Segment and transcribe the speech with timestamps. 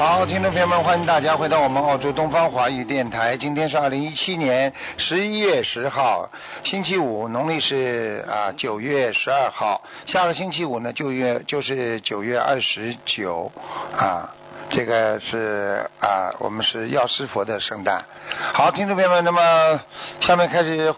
[0.00, 3.36] 好，听众朋友们，欢迎大家回到我们澳洲东方华语电台。
[3.36, 6.26] 今天是二零一七年十一月十号，
[6.64, 9.82] 星期五，农历是啊九月十二号。
[10.06, 13.52] 下个星期五呢，就月就是九月二十九
[13.94, 14.32] 啊，
[14.70, 18.02] 这个是啊，我们是药师佛的圣诞。
[18.54, 19.78] 好，听众朋友们，那么
[20.22, 20.94] 下面开始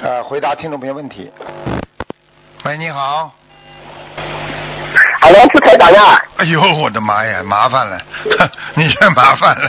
[0.00, 1.32] 呃回答听众朋友问题。
[2.64, 3.32] 喂，你好。
[5.66, 6.22] 好了，是台长呀。
[6.38, 7.98] 哎呦，我的妈呀，麻烦了，
[8.74, 9.68] 你这麻烦了。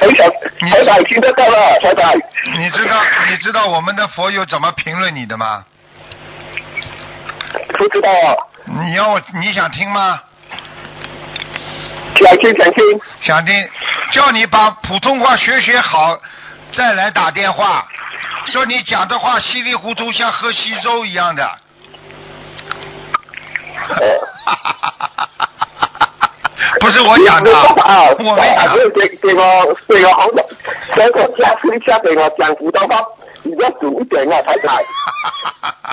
[0.00, 0.30] 台长，
[0.70, 2.12] 台长听得到了，台长。
[2.56, 5.64] 你知道你知道我们的佛友怎么评论你的吗？
[7.78, 8.36] 不知道啊。
[8.64, 10.20] 你要你想听吗？
[12.14, 12.84] 想听想听。
[13.22, 13.54] 想听，
[14.12, 16.18] 叫你把普通话学学好，
[16.72, 17.86] 再来打电话。
[18.46, 21.58] 说你讲的话稀里糊涂，像喝稀粥一样的。
[26.80, 27.50] 不是我讲的，
[28.18, 28.74] 我没讲。
[28.94, 30.42] 给给我给我好的，
[30.94, 33.04] 给我加持一下，给我讲普通话
[33.42, 34.82] 比较准一点啊，太太。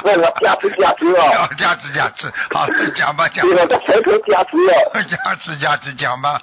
[0.04, 1.50] 为了加持加持哦。
[1.58, 3.48] 加持加持，好，讲吧讲。
[3.48, 4.74] 给我的舌头加持哦。
[5.10, 6.42] 加持加持，讲吧。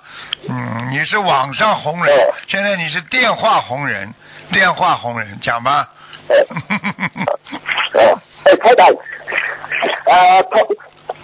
[0.48, 2.14] 嗯，你是网上红人，
[2.48, 4.12] 现在你是电话红人，
[4.52, 5.88] 电话红人，讲吧。
[6.28, 6.34] 哦，
[8.44, 8.84] 哎，太太，
[10.12, 10.60] 啊，同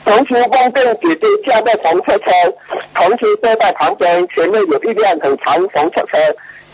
[0.05, 2.31] 同时梦见姐姐驾在红色车，
[2.95, 6.19] 同时坐在旁边，前面有一辆很长红色车，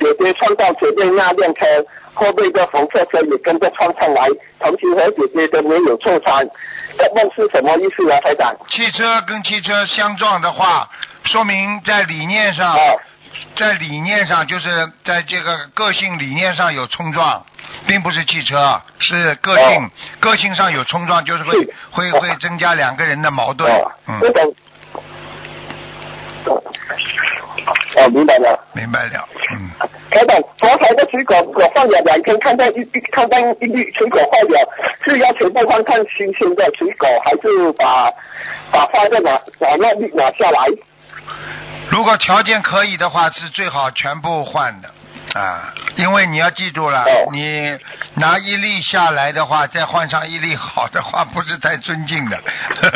[0.01, 1.67] 姐姐撞到前面那辆车，
[2.15, 6.43] 后面的红色车也跟着撞上来，同时和姐姐都没有受伤。
[6.97, 8.57] 这梦是什么意思啊，台长？
[8.69, 10.89] 汽车跟汽车相撞的话，
[11.25, 12.75] 说明在理念上，
[13.57, 17.45] 在理念上就是在这个个性理念上有冲撞，
[17.87, 19.91] 并不是汽车，是个性
[20.21, 21.53] 个性上有冲撞，就是会
[21.91, 23.71] 会会增加两个人的矛盾。
[24.07, 24.21] 嗯。
[27.97, 28.59] 哦，明白了。
[28.73, 29.71] 明白了，嗯。
[30.11, 34.69] 台长，刚才的水果我放了两天，看到一一看到一粒水果坏了，
[35.05, 38.11] 是要全部换看新鲜的水果，还是把
[38.73, 40.67] 把坏的拿把那粒拿下来？
[41.91, 44.89] 如果条件可以的话，是最好全部换的
[45.35, 47.79] 啊，因为你要记住了，你
[48.15, 52.41] 拿一粒下来的话，再换上一粒好的话，不是太尊敬的。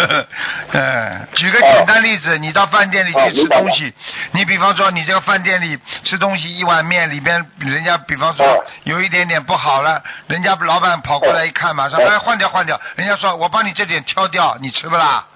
[0.73, 3.93] 嗯，举个简单例子，你到饭店里去吃东西，
[4.33, 15.27] 你比方说你这个饭店里吃东西一碗面里边，人家比方说有一点点不好了，人家老板跑过来一看，马上哎换掉换掉，人家说我帮你这点挑掉，你吃不啦？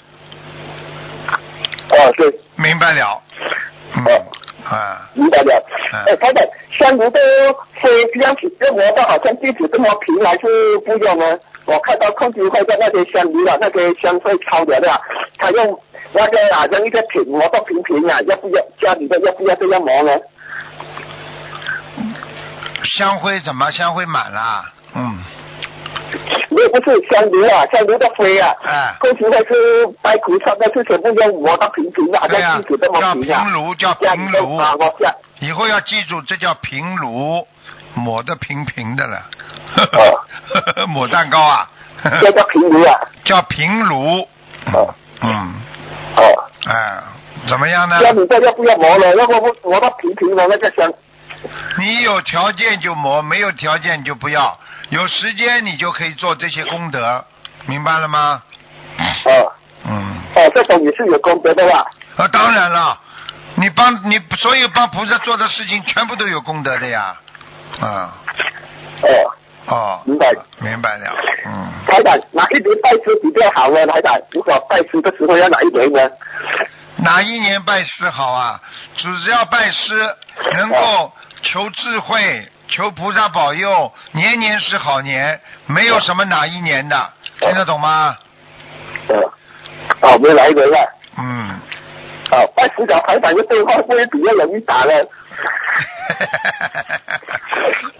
[1.90, 2.32] 哦，对。
[2.56, 3.22] 明白了。
[4.06, 4.26] 哦。
[4.70, 5.08] 啊。
[5.14, 5.64] 明白了。
[6.06, 7.18] 哎，他的香炉都
[7.80, 11.38] 是这样子，这磨的好像地址这么平，还是不用呢？
[11.64, 15.00] 我看到控制会在那些香炉了，那些香会超了的，
[15.38, 15.78] 他用
[16.12, 20.12] 那个好像一个平磨到平平啊，要不要家里的要不要这样磨呢？
[22.84, 24.64] 香灰怎么香灰满了？
[24.94, 25.18] 嗯。
[26.48, 28.54] 那不是香炉啊，香炉的灰啊，
[29.00, 33.38] 控制会是白骨上的是全部用磨到平平的，好像地址这么平啊。
[33.38, 34.60] 叫平炉，叫平炉。
[35.40, 37.46] 以后要记住，这叫平炉，
[37.94, 39.22] 抹的平平的了。
[40.88, 41.68] 抹蛋糕啊。
[42.22, 43.00] 这叫平炉啊。
[43.24, 44.20] 叫平炉。
[44.72, 44.94] 哦。
[45.22, 45.54] 嗯。
[46.16, 46.22] 哦。
[46.68, 47.02] 哎，
[47.48, 47.98] 怎么样呢？
[48.02, 49.14] 那你这要不要磨了？
[49.16, 50.92] 要不不磨到平平的那个香。
[51.78, 54.58] 你有条件就磨，没有条件就不要。
[54.88, 57.24] 有时间你就可以做这些功德，
[57.66, 58.42] 明白了吗？
[59.24, 59.52] 哦。
[59.84, 60.16] 嗯。
[60.34, 61.86] 哦，这种也是有功德的吧？
[62.16, 62.98] 啊，当然了，
[63.56, 67.16] 你帮你所有帮菩萨做的事情，全部都有功德的呀。
[67.80, 68.14] 啊。
[69.02, 69.32] 哦。
[69.66, 70.02] 哦。
[70.04, 70.32] 明白。
[70.58, 71.12] 明白了。
[71.46, 71.72] 嗯。
[71.86, 73.86] 台长，哪一年拜师比较好呢？
[73.86, 76.10] 台长，如果拜师的时候要哪一年呢？
[76.98, 78.60] 哪一年拜师好啊？
[78.96, 80.16] 只要拜师
[80.54, 82.48] 能够求智慧。
[82.68, 88.16] 求菩萨保佑，年年是好年，没有什么哪一年的，听得懂吗？
[89.08, 89.22] 嗯，
[90.00, 90.88] 哦，没来一个月。
[91.16, 91.60] 嗯。
[92.30, 95.06] 哦，拜师长台长的对话会比较容易打了。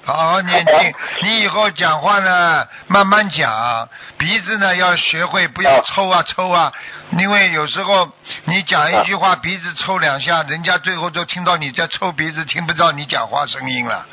[0.05, 6.73] 好好念经，你以后讲话呢，慢慢讲，鼻子呢要学会不要抽啊抽啊，
[7.19, 8.09] 因为有时候
[8.45, 14.07] 你讲一句话，鼻子抽两下，人家最后都听到你在抽鼻子，听不到你讲话声音了。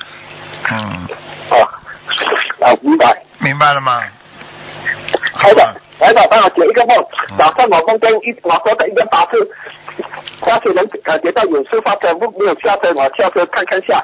[0.71, 1.07] 嗯。
[1.50, 1.56] 啊，
[2.68, 3.21] 啊，明白。
[3.39, 4.04] 明白了吗？
[5.33, 7.06] 好的，来吧，帮我解一个梦。
[7.38, 9.47] 早上我梦见一我坐在一个巴士，
[10.45, 14.03] 下车人感觉到有事发生，不没有下车，我下车看看下，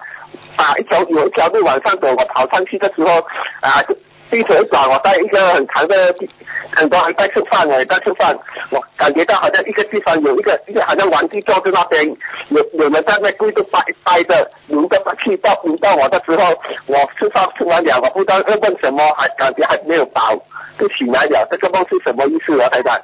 [0.56, 3.20] 啊，一条有一条路往上走，我跑上去的时候，
[3.62, 3.84] 啊，
[4.30, 6.30] 地头一转，我在一个很长的地，
[6.72, 8.38] 很多人在吃饭哎，在吃饭，
[8.72, 12.06] 我感觉到好像一个地方有一个一个好像玩具坐在那边，
[12.50, 16.44] 有有人在那跪着拜拜着，迎着气到轮到我的时候，
[16.88, 20.36] 我吃饭吃完了，我不知道要问什么，还感觉还没有饱，
[20.80, 22.98] 就醒来了，这个梦是什么意思啊，台长？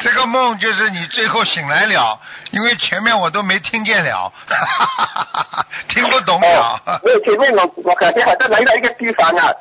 [0.00, 2.18] 这个梦就是你最后醒来了，
[2.50, 4.32] 因为前面我都没听见了，
[5.88, 6.80] 听不懂了。
[6.86, 9.52] 哦，因为前面我我感觉好像来到一个地方啊，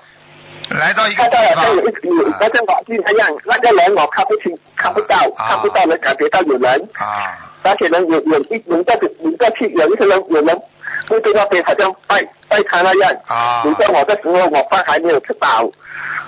[0.69, 1.63] 来到一个看到地方。
[1.63, 5.49] 好像有一有那像瓦镜那样，那个人我看不清看不到，啊。
[5.49, 7.37] 看不到能感觉到有人，啊。
[7.63, 10.61] 而且呢有有一有在有在去有一个人有人
[11.07, 15.63] 跪在那边好像拜拜他那样，啊迎着我的时候我饭还没有吃饱，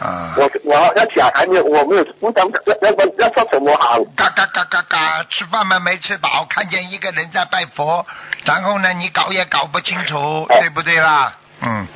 [0.01, 0.33] 啊！
[0.37, 3.99] 我我好像想还没有我没有不知道要要要要说什么好。
[4.15, 8.05] 嘎嘎嘎嘎嘎，吃饭嘛没吃饱，看见一个人在拜佛，
[8.45, 11.33] 然后呢，你搞也搞不清楚，对不对啦？
[11.61, 11.87] 嗯，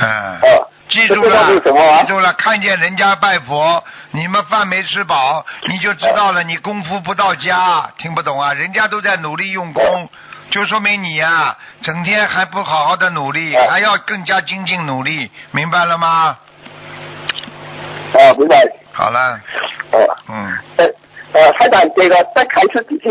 [0.00, 3.82] 嗯，哦，记住了，记住了，看见人家拜佛，
[4.12, 8.52] 你们饭没吃饱，你就知道了，你功夫不到家，听不懂啊？
[8.52, 10.08] 人家都在努力用功，
[10.52, 16.36] 就说明你呀、整天还不好好的努力，哦还要更加精进努力，明白了吗？
[18.12, 18.62] 啊，明白。
[18.92, 19.40] 好了，
[19.92, 20.58] 哦，嗯。
[20.76, 20.86] 呃
[21.32, 23.08] 呃，台长这个再开始几句。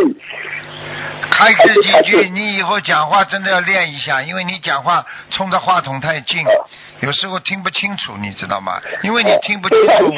[1.42, 6.52] 开始几句，你以后讲话真的要练一下，因为你讲话冲着话筒太近哦，
[7.00, 8.80] 有时候听不清楚，你知道吗？
[9.04, 10.14] 因为你听不清楚，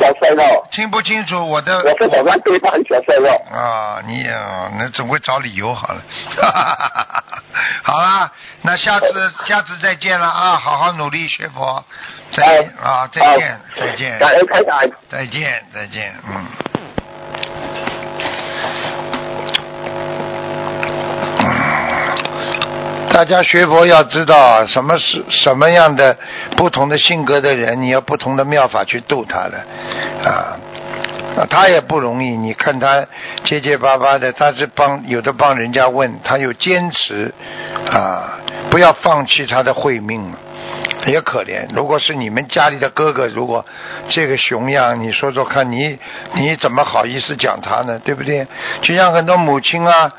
[0.71, 3.57] 听不清楚我的我是早上对他很小声哦。
[3.57, 6.01] 啊，你啊，那总会找理由好了。
[7.83, 8.31] 好啦，
[8.61, 11.83] 那下次下次再见了啊，好好努力学佛，
[12.31, 14.79] 再见啊，再见再见感恩台长。
[15.09, 16.45] 再见再见，嗯。
[23.13, 26.17] 大家学佛要知道什么是什么样的
[26.57, 29.63] 不同的性格的人，你要不同的妙法去度他的
[30.25, 30.57] 啊。
[31.37, 32.29] 啊，他也不容易。
[32.35, 33.05] 你看他
[33.43, 37.33] 结结巴巴的，他是帮有的帮人家问，他有坚持
[37.91, 38.39] 啊，
[38.69, 40.37] 不要放弃他的慧命嘛，
[41.07, 41.67] 也可怜。
[41.73, 43.65] 如果是你们家里的哥哥，如果
[44.09, 45.97] 这个熊样，你说说看你
[46.33, 47.99] 你怎么好意思讲他呢？
[48.03, 48.47] 对不对？
[48.81, 50.11] 就像很多母亲啊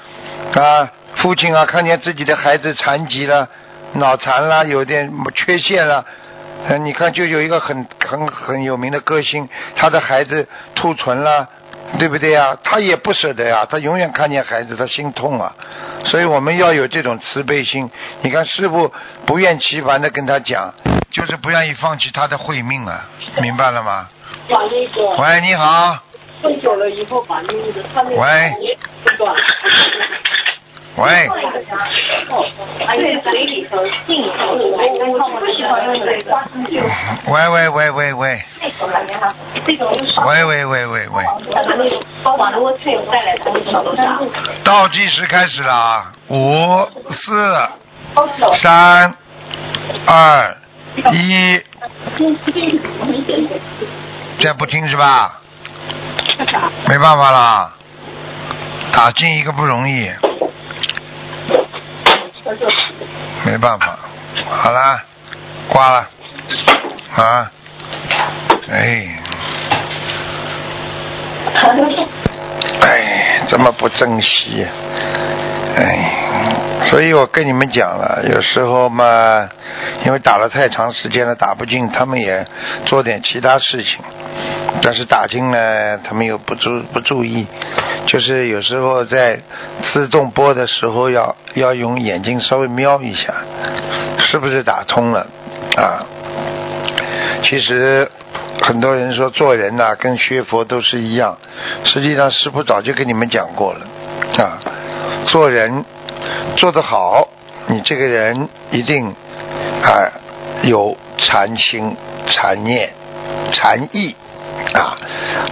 [0.55, 3.49] 啊父亲啊，看见自己的孩子残疾了、
[3.95, 6.05] 脑残了、有点缺陷了。
[6.69, 11.49] 呃，你看，就有一个很很很有名的歌星，他的孩子兔唇了，
[11.99, 12.57] 对不对呀？
[12.65, 15.55] 他也不舍得呀，他永远看见孩子，他心痛啊。
[16.05, 17.91] 所以我们要有这种慈悲心。
[18.23, 18.93] 你看，师傅
[19.27, 20.73] 不厌其烦的跟他讲，
[21.11, 23.09] 就是不愿意放弃他的慧命啊，
[23.41, 24.09] 明白了吗？
[25.19, 25.99] 喂，你好，
[26.43, 28.55] 混久了以后，把那个他那个喂
[30.97, 31.29] 喂，
[32.87, 36.81] 还有水里头进，我不喜欢用水瓜子酒，
[37.27, 38.41] 喂喂喂喂喂，
[40.25, 41.25] 喂喂喂喂喂，
[44.63, 47.69] 倒计时开始了啊，五四
[48.63, 49.13] 三
[50.07, 50.57] 二
[51.13, 51.61] 一，
[54.41, 55.41] 再不听是吧？
[56.89, 57.73] 没办法啦，
[58.93, 60.09] 打进一个不容易，
[63.45, 63.99] 没办法，
[64.49, 65.03] 好啦，
[65.69, 66.09] 挂了，
[67.17, 67.51] 啊，
[68.73, 69.09] 哎，
[72.83, 74.69] 哎，这么不珍惜呀、
[75.77, 76.54] 哎，
[76.91, 79.49] 所以我跟你们讲了，有时候嘛，
[80.05, 82.47] 因为打了太长时间了，打不进，他们也
[82.85, 84.01] 做点其他事情。
[84.83, 87.47] 但是打进呢，他们又不注不注意，
[88.07, 89.41] 就是有时候在
[89.83, 93.33] 自动播的时候要要用眼睛稍微瞄一下，
[94.19, 95.27] 是不是打通了
[95.77, 96.05] 啊？
[97.43, 98.11] 其实
[98.67, 101.39] 很多人说做人呐、跟学佛都是一样，
[101.85, 103.87] 实际上师傅早就跟你们讲过了
[104.39, 104.59] 啊，
[105.27, 105.85] 做人
[106.57, 107.29] 做得好，
[107.67, 109.09] 你这个人一定
[109.83, 110.11] 啊
[110.63, 112.93] 有禅心、禅念、
[113.51, 114.15] 禅意
[114.75, 114.97] 啊。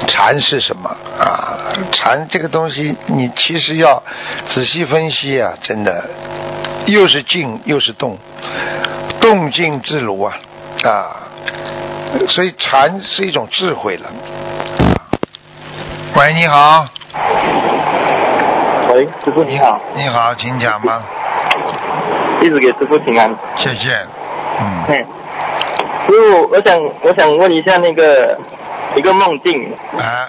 [0.06, 0.88] 禅是什么
[1.18, 1.72] 啊？
[1.90, 4.02] 禅这个东西，你其实要
[4.48, 6.10] 仔细分析啊，真的
[6.86, 8.18] 又是静又是动，
[9.20, 10.36] 动静自如啊
[10.84, 11.16] 啊！
[12.28, 14.12] 所以禅是一种智慧了。
[16.14, 16.86] 喂，你好，
[18.90, 21.02] 喂，师傅你好，你好，请讲吧，
[22.42, 23.34] 一直给师傅请安。
[23.56, 23.94] 谢谢。
[24.60, 25.06] 嗯，嗯，
[26.06, 28.38] 师傅，我想我想问一下那个
[28.96, 30.28] 一个梦境，啊，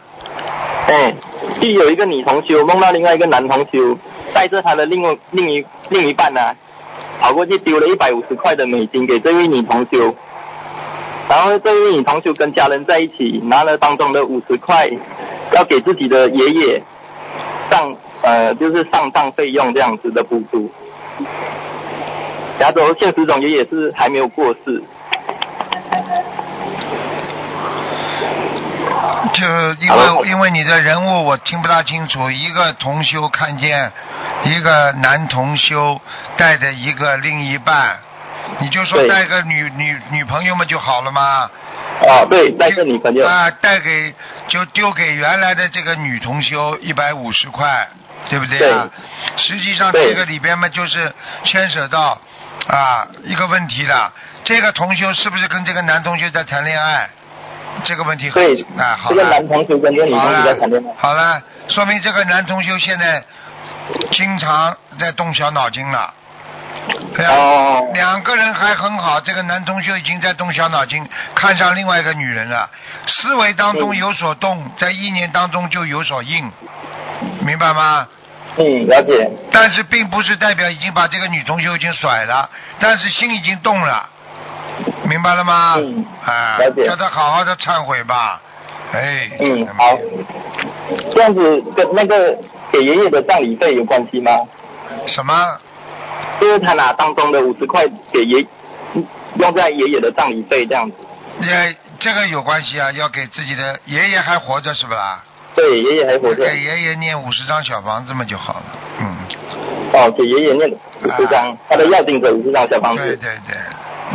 [0.88, 1.14] 哎，
[1.60, 3.98] 就有一个女同修梦到另外一个男同修
[4.34, 6.56] 带着他的另外另一另一半呢、啊
[7.22, 10.14] 跑过去丢了一百五十块的美金给这位女同修，
[11.30, 14.90] 然后这位女同修跟家人在一起拿了当中的五十块，
[15.54, 16.84] 要给自己的爷爷
[17.70, 20.72] 上呃就是上当费用这样子的补助。
[22.60, 24.84] 然后现实总爷也是还没有过世，
[29.34, 29.46] 就
[29.82, 33.92] 因为因为你的人物我听不大清楚，一个同修看见
[34.44, 36.00] 一个男同修
[36.38, 37.98] 带着一个另一半，
[38.60, 41.50] 你就说带个女女女朋友嘛就好了嘛。
[42.08, 44.14] 啊，对，带个女朋友，啊，带给
[44.48, 47.88] 就丢给原来的这个女同修一百五十块，
[48.30, 48.90] 对不对啊？
[49.38, 51.14] 实际上这个里边嘛，就是
[51.44, 52.20] 牵扯到
[52.68, 54.12] 啊一个问题了，
[54.44, 57.10] 这个同修是不是跟这个男同学在谈恋爱？
[57.84, 59.30] 这个问题很对，啊，好这个了。
[59.32, 63.24] 男同学跟这个女好同学在了谈恋爱，，好了，说明这个男同修现在
[64.12, 66.14] 经常在动小脑筋了。
[67.16, 71.04] 对啊，哦两个人还很好，这个男同修已经在动小脑筋，
[71.34, 72.70] 看上另外一个女人了，
[73.08, 76.52] 思维当中嗯有所动，在意念当中就有所应，
[77.46, 78.08] 明白吗？
[78.56, 82.48] 嗯，了解，但是并不是代表已经把这个女同学已经甩了，
[82.80, 84.08] 但是心已经动了，
[85.10, 85.74] 明白了吗？
[85.78, 88.40] 嗯啊了，解叫他好好的忏悔吧。
[88.92, 89.32] 哎。
[89.40, 89.98] 嗯，好，
[91.16, 92.38] 这样子跟那个
[92.72, 94.32] 给爷爷的葬礼费有关系吗？
[95.08, 95.58] 什么？
[96.40, 98.46] 就是他拿当中的五十块给爷，
[99.36, 100.98] 用在爷爷的葬礼费这样子。
[101.42, 105.24] 也这个有关系啊，要给自己的爷爷还活着是不啦？
[105.56, 106.44] 对，爷爷还活着。
[106.44, 108.66] 给爷爷念五十张小房子嘛就好了。
[109.00, 109.18] 嗯，
[109.94, 113.04] 哦，给爷爷念五十张，他的要定者五十张小房子。
[113.04, 113.56] 对对对，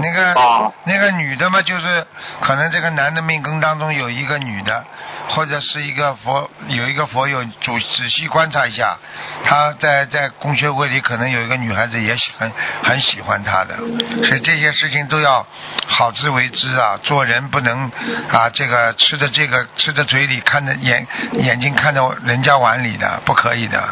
[0.02, 2.04] 那个、啊那个女的嘛，就是
[2.40, 4.84] 可能这个男的命根当中有一个女的，
[5.28, 8.96] 或者是一个佛有一个佛友，主仔细观察一下，
[9.44, 12.50] 他在在公学会里可能有一个女孩子也喜很
[12.82, 13.76] 很喜欢他的，
[14.24, 15.46] 所以这些事情都要
[15.86, 17.90] 好自为之啊，做人不能
[18.30, 23.88] 啊这个吃的这个吃的嘴里看着眼眼睛看着人家碗里的，不可以的，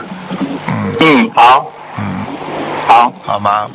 [0.69, 0.97] 嗯。
[1.00, 2.26] 嗯，好，嗯，
[2.88, 3.69] 好，好吗？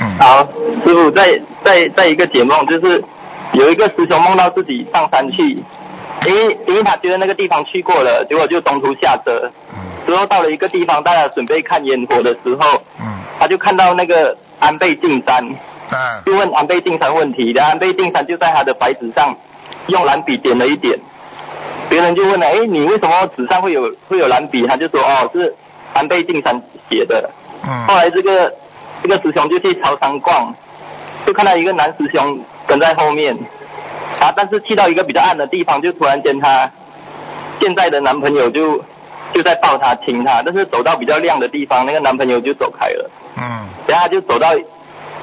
[0.00, 0.18] 嗯。
[0.18, 0.46] 好，
[0.84, 3.02] 师傅在在在一个解梦，就是
[3.52, 5.64] 有一个师兄梦到自己上山去，
[6.26, 13.18] 因为因为他觉得那个地方去过了，结果就中途下车，嗯之后到了一个地方，大家准备看烟火的时候，嗯。
[13.38, 15.44] 他就看到那个安倍晋三，
[15.90, 16.22] 嗯。
[16.24, 19.36] 就问安倍晋三问题，然后安倍晋三就在他的白纸上
[19.86, 20.98] 用蓝笔点了一点，
[21.88, 24.66] 别人就问了，哎，你为什么纸上会有会有蓝笔？
[24.66, 25.54] 他就说，哦，是
[25.92, 27.30] 安倍晋三写的。
[27.62, 28.52] 后嗯来这个
[29.02, 30.54] 这个师兄就去超商逛，
[31.26, 33.36] 就看到一个男师兄跟在后面，
[34.20, 36.70] 啊，但是去到一个比较暗的地方，就突然间她
[37.60, 38.82] 现在的男朋友就
[39.32, 44.48] 就在抱她亲她，但是走到比较亮的地方，那个男朋友就走开了，嗯然后他就走到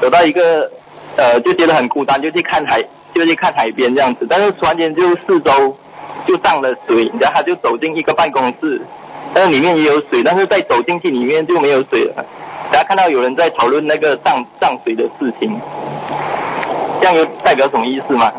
[0.01, 0.71] 走到一个
[1.17, 5.77] 呃就觉得很孤单，就去看海就去看海边这样子，但是突然间就四周
[6.25, 8.81] 就上了水，然后他就走进一个办公室，
[9.33, 12.25] 但是里面也有水，但是再走进去里面就没有水了。
[12.71, 15.61] 大家看到有人在讨论那个上上水的事情，
[16.99, 18.31] 这样有代表什么意思吗？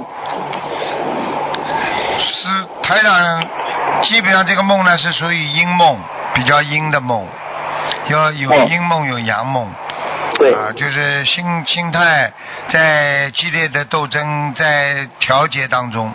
[2.46, 3.42] 是台长，
[4.02, 5.98] 基本上这个梦呢是属于阴梦，
[6.34, 7.26] 比较阴的梦，
[8.06, 9.68] 有有嗯阴梦有阳梦。
[10.38, 12.30] 对，啊，就是心心态
[12.68, 16.12] 在激烈的斗争，在调节当中，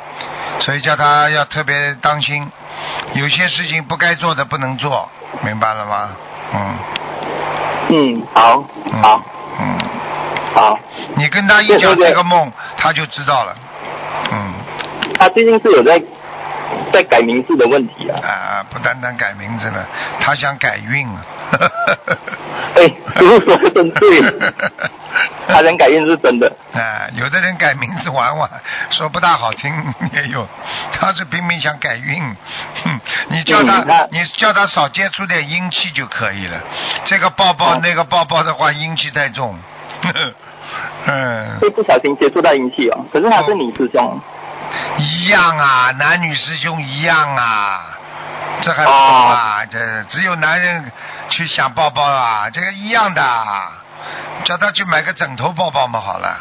[0.60, 2.48] 所以叫他要特别当心，
[3.14, 5.10] 有些事情不该做的不能做，
[5.42, 6.10] 明白了吗？
[6.54, 6.76] 嗯
[7.90, 9.24] 嗯，好，嗯好，
[9.60, 9.78] 嗯，
[10.54, 10.80] 好。
[11.16, 13.56] 你跟他一讲这个梦，他就知道了。
[14.32, 14.54] 嗯，
[15.18, 16.00] 他最近是有在
[16.92, 18.20] 在改名字的问题啊。
[18.22, 19.86] 啊，不单单改名字了，
[20.20, 21.26] 他想改运啊。
[22.76, 22.84] 哎，
[23.18, 24.22] 师傅说的真对，
[25.48, 26.52] 他想改运是真的。
[26.74, 28.50] 啊，有的人改名字玩玩，
[28.92, 29.74] 说不大好听
[30.14, 30.48] 也有，
[30.94, 32.22] 他是拼命想改运。
[32.84, 36.58] 哼，你叫他，嗯你叫他少接触点阴气就可以了。
[37.06, 39.58] 这个抱抱、哦那个抱抱的话，阴气太重。
[41.06, 43.06] 嗯，会不小心接触到阴气哦。
[43.12, 44.20] 可是他是你师兄，
[44.98, 47.82] 一样啊，男女师兄一样啊，
[48.62, 49.66] 这还不懂啊？
[49.70, 50.92] 这只有男人
[51.30, 53.72] 去想抱抱啊，这个一样的啊，
[54.44, 56.38] 叫他去买个枕头抱抱嘛，好了。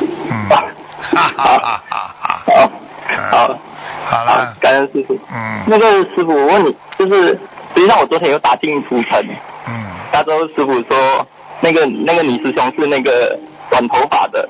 [0.00, 0.64] 嗯，哈
[1.12, 2.40] 哈哈哈哈。
[2.46, 2.70] 好，
[3.08, 3.58] 嗯好，
[4.06, 5.14] 好了，感恩师傅。
[5.30, 7.38] 嗯那个师傅，我问你，就是
[7.74, 9.22] 实际上我昨天有打进图腾，
[9.66, 11.26] 嗯，那时候师傅说
[11.60, 13.38] 那个那个女师兄是那个
[13.70, 14.48] 短头发的，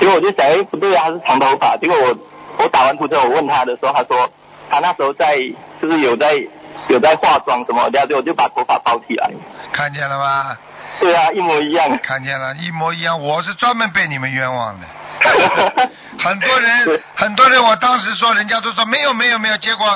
[0.00, 1.76] 结果我就想，哎，不对啊，她是长头发。
[1.76, 2.16] 结果我
[2.58, 4.30] 我打完图之后，我问他的时候，他说
[4.70, 5.36] 他那时候在
[5.80, 6.34] 就是有在
[6.88, 9.30] 有在化妆什么，然后我就把头发包起来。
[9.72, 10.56] 看见了吗？
[10.98, 11.98] 对啊，一模一样。
[12.02, 13.20] 看见了，一模一样。
[13.20, 14.86] 我是专门被你们冤枉的。
[16.18, 19.86] 很多人，很多人，我当时说，人家都说没有没有没有，结果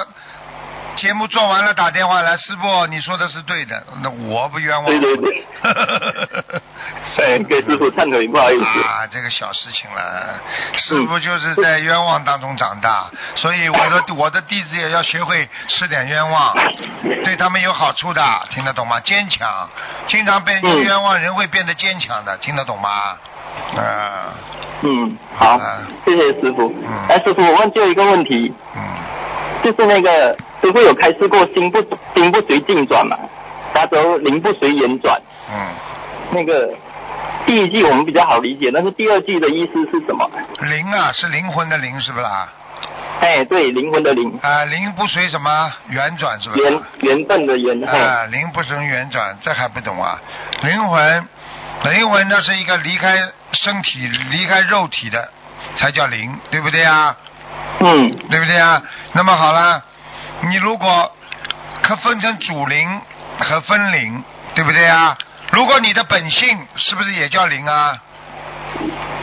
[0.97, 4.85] 节目做完了，打电话来，师傅，你说的是对的，那我不冤枉。
[4.87, 5.45] 对对对。
[7.21, 8.65] 哎，给师傅忏悔，不好意思。
[8.83, 10.41] 啊，这个小事情了，
[10.75, 16.57] 师傅就是在冤枉当中长大，所以我的我的弟子也要学会吃点冤枉，
[17.25, 18.99] 对他们有好处的，听得懂吗？
[19.01, 19.69] 坚强，
[20.09, 22.89] 经常被冤枉，人会变得坚强的，听得懂吗？
[23.77, 24.35] 啊。
[24.83, 25.61] 嗯，好，
[26.07, 26.75] 谢谢师傅。
[27.09, 28.53] 哎，师傅，我问最后一个问题。
[28.75, 28.83] 嗯。
[29.63, 31.81] 就是那个师傅有开示过心不
[32.15, 33.17] 心不随境转嘛？
[33.75, 35.21] 他说灵不随缘转。
[35.51, 35.69] 嗯。
[36.33, 36.71] 那个
[37.47, 40.31] 第一句我们比较好理解，但是第二句的意思是什么？
[40.63, 42.53] 灵啊，是灵魂的灵，是不是啊？
[43.21, 44.39] 哎，对，灵魂的灵。
[44.43, 46.63] 啊，灵不随什么圆转，是不是？
[46.63, 47.83] 缘缘分的缘。
[47.85, 50.21] 啊，灵不随圆转，这还不懂啊？
[50.63, 51.25] 灵魂，
[51.85, 53.17] 灵魂那是一个离开。
[53.53, 55.29] 身体离开肉体的
[55.75, 57.17] 才叫灵，对不对啊？
[57.81, 58.81] 嗯，对不对啊？
[59.13, 59.83] 那么好了，
[60.43, 61.15] 你如果
[61.83, 63.01] 可分成主灵
[63.39, 65.17] 和分灵，对不对啊？
[65.53, 67.99] 如果你的本性是不是也叫灵啊？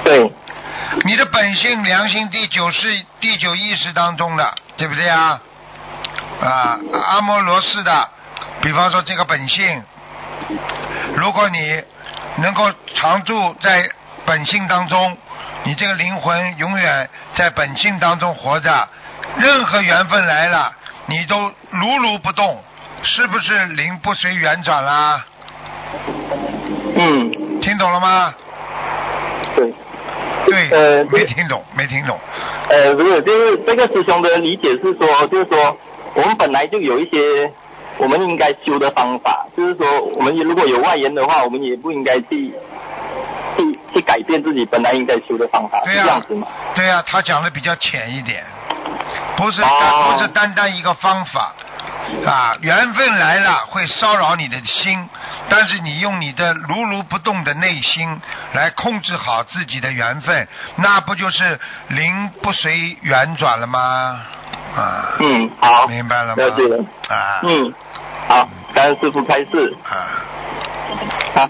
[0.03, 0.31] 对。
[1.03, 5.39] 你的本性良心第九是第九意识当中的，对不对啊？
[6.41, 8.09] 啊，阿摩罗氏的，
[8.61, 9.83] 比方说这个本性，
[11.15, 11.83] 如果你
[12.37, 13.89] 能够常住在。
[14.25, 15.17] 本性当中，
[15.63, 18.89] 你这个灵魂永远在本性当中活着，
[19.37, 20.73] 任何缘分来了，
[21.07, 21.35] 你都
[21.71, 22.61] 如如不动，
[23.01, 25.25] 是不是灵不随缘转啦？
[26.95, 28.33] 嗯，听懂了吗？
[29.55, 29.73] 对，
[30.45, 32.19] 对，呃，没听懂，没听懂。
[32.69, 35.77] 呃，不是，就是这个师兄的理解是说，就是说，
[36.13, 37.51] 我们本来就有一些
[37.97, 42.53] 我们应该修的方法，就是说，我们如果有外援的话，我们也不应该去。
[43.57, 46.45] 去去改变自己本来应该修的方法，是这样子嘛？
[46.75, 48.43] 对呀，他讲的比较浅一点，
[49.35, 51.53] 不是不是单单一个方法。
[52.25, 55.09] 啊，缘分来了会骚扰你的心，
[55.49, 58.21] 但是你用你的如如不动的内心
[58.53, 64.21] 来控制好自己的缘分，那不就是灵不随缘转了吗？
[64.77, 66.43] 啊，嗯，好，明白了吗？
[66.43, 66.77] 了解了，
[67.09, 67.73] 啊，嗯，
[68.29, 70.23] 好，感恩师傅开示，啊，
[71.35, 71.49] 好。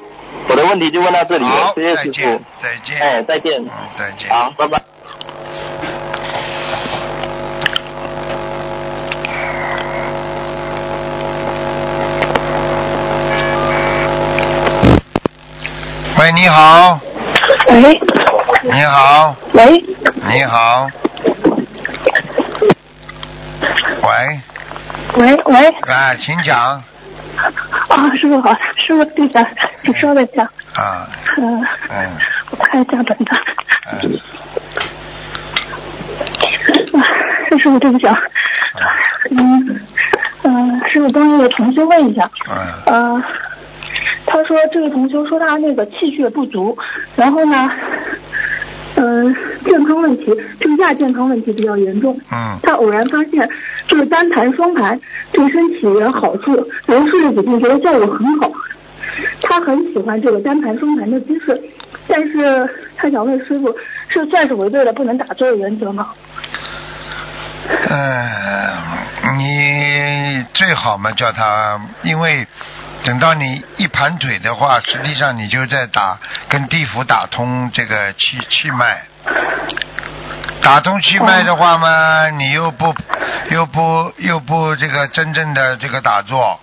[0.49, 4.81] 我的问题就问到这里了，谢谢师傅，再见，哎，再见，嗯，再见，好，拜拜。
[16.27, 16.99] 喂，你好。
[17.69, 18.01] 喂。
[18.63, 19.33] 你好。
[19.53, 19.81] 喂。
[20.25, 20.89] 你好。
[24.03, 24.41] 喂。
[25.15, 25.67] 喂喂。
[25.87, 26.83] 哎，请讲。
[27.87, 29.47] 啊，师傅好，师傅对的，
[29.85, 30.43] 你稍等一下。
[30.75, 31.07] 啊。
[31.37, 31.65] 嗯。
[31.91, 32.11] 嗯。
[32.51, 33.25] 我看一下本子。
[33.89, 34.19] 嗯。
[36.99, 37.07] 啊，
[37.57, 38.19] 师傅对不起啊。
[39.31, 39.79] 嗯
[40.43, 42.29] 嗯，师傅帮那个同学问一下。
[42.49, 42.83] 嗯。
[42.87, 43.23] 呃，
[44.25, 46.77] 他说这个同学说他那个气血不足，
[47.15, 47.69] 然后呢。
[48.99, 50.25] 嗯，健康问题，
[50.59, 52.19] 这个亚健康问题比较严重。
[52.31, 52.57] 嗯。
[52.63, 53.47] 他偶然发现，
[53.87, 54.99] 这个单盘双盘
[55.31, 58.51] 对身体有好处，然后试了几天，觉得效果很好。
[59.43, 61.61] 他很喜欢这个单盘双盘的姿势，
[62.07, 63.71] 但是他想问师傅，
[64.09, 66.07] 这算是违背了不能打坐的原则吗？
[67.89, 72.47] 嗯，你最好嘛叫他，因为。
[73.03, 79.03] 等到你一盘腿的话，实际上你就在打跟地府打通这个气气脉，
[80.61, 82.93] 打通气脉的话嘛，你又不
[83.49, 86.59] 又不又不这个真正的这个打坐，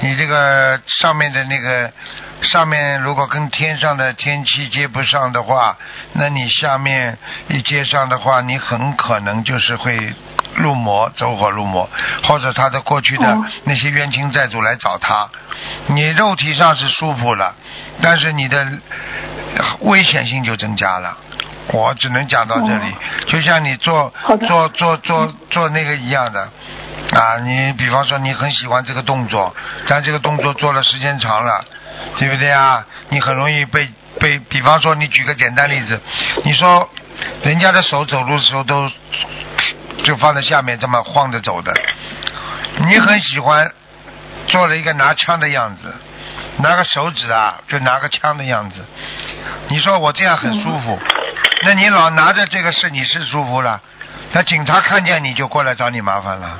[0.00, 1.92] 你这个上面的那个
[2.42, 5.76] 上面如果跟天上的天气接不上的话，
[6.12, 10.14] 那你下面一接上的话，你很可能就是会。
[10.54, 11.88] 入魔，走火入魔，
[12.24, 15.30] 或者他的过去的那些冤亲债主来找他，
[15.86, 17.54] 你肉体上是舒服了，
[18.02, 18.66] 但是你的
[19.80, 21.16] 危险性就增加了。
[21.68, 22.94] 我只能讲到这里，
[23.26, 24.12] 就像你做
[24.46, 26.42] 做做做做那个一样的
[27.12, 29.56] 啊，你比方说你很喜欢这个动作，
[29.88, 31.64] 但这个动作做了时间长了，
[32.18, 32.86] 对不对啊？
[33.08, 33.88] 你很容易被
[34.20, 36.00] 被，比方说你举个简单例子，
[36.44, 36.88] 你说
[37.42, 38.90] 人家的手走路的时候都。
[40.04, 41.72] 就放在下面这么晃着走的，
[42.78, 43.70] 你很喜欢
[44.48, 45.94] 做了一个拿枪的样子，
[46.56, 48.84] 拿个手指啊，就拿个枪的样子。
[49.68, 50.98] 你说我这样很舒服，
[51.64, 53.80] 那你老拿着这个是你是舒服了，
[54.32, 56.58] 那警察看见你就过来找你麻烦了。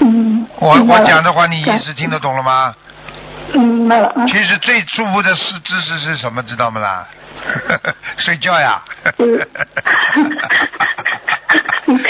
[0.00, 0.48] 嗯。
[0.60, 2.74] 我我讲的话，你意感思听得懂了吗？
[3.52, 4.24] 嗯，明白了啊。
[4.26, 7.06] 其实最舒服的是姿势是什么，知道吗啦？
[8.18, 8.82] 睡觉呀。
[9.18, 9.46] 嗯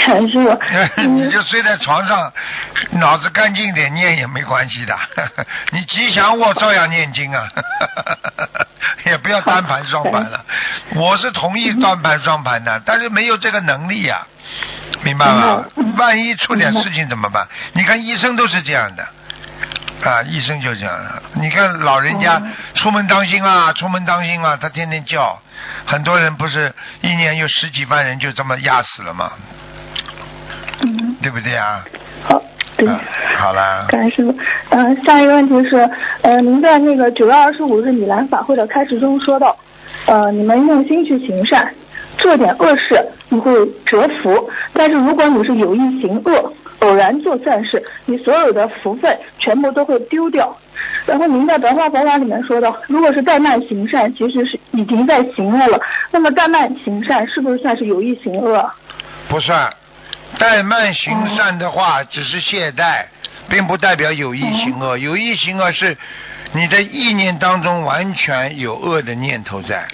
[0.05, 0.57] 感谢我。
[0.97, 2.31] 你就睡在床上，
[2.91, 4.97] 脑子干净点念也没关系的。
[5.71, 7.47] 你吉祥卧照样念经啊，
[9.05, 10.43] 也不要单盘双盘了。
[10.95, 14.25] 我是同意单盘双盘的，但是没有这个能力呀、
[15.03, 15.65] 明白吗？
[15.97, 17.45] 万一出点事情怎么办？
[17.73, 19.05] 你看医生都是这样的。
[20.03, 20.93] 啊，医生就这样。
[21.33, 22.41] 你看老人家
[22.75, 25.39] 出门当心啊，出门当心啊，他天天叫，
[25.85, 29.31] 很多人不是一年有十几万人就这么压死了吗？
[30.81, 31.83] 嗯，对不对啊？
[32.27, 32.41] 好，
[32.77, 32.87] 对。
[32.87, 32.99] 啊
[33.37, 34.37] 好啦，感谢师傅。
[34.69, 35.89] 嗯、下一个问题是，
[36.21, 39.55] 呃，您在那个九月二十五日米兰法会的开始中说到，
[40.05, 41.73] 呃，你们用心去行善，
[42.17, 43.53] 做点恶事你会
[43.85, 50.55] 折福，但是如果你是有意行恶，偶然做善事，你所有的福分全部都会丢掉。
[51.05, 55.79] 然后您在白话佛法里面说到，如果是怠慢行善，其实是已经在行恶了。
[56.11, 58.69] 那么怠慢行善是不是算是有意行恶？
[59.27, 59.73] 不算。
[60.37, 63.05] 怠慢行善的话，只是懈怠，
[63.47, 64.97] 并不代表有意行恶。
[64.97, 65.97] 有意行恶是
[66.51, 69.85] 你的意念当中完全有恶的念头在。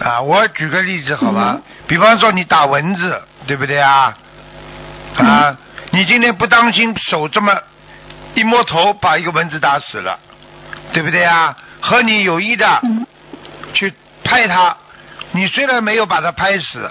[0.00, 4.16] 啊，我举个例子好吧，比方说你打蚊子，对不对啊？
[5.16, 5.56] 啊，
[5.94, 7.56] 你今天不当心手这么
[8.34, 10.18] 一摸头，把一个蚊子打死了，
[10.92, 11.56] 对不对啊？
[11.80, 12.82] 和你有意的
[13.74, 14.76] 去拍它，
[15.30, 16.90] 你虽然没有把它拍死，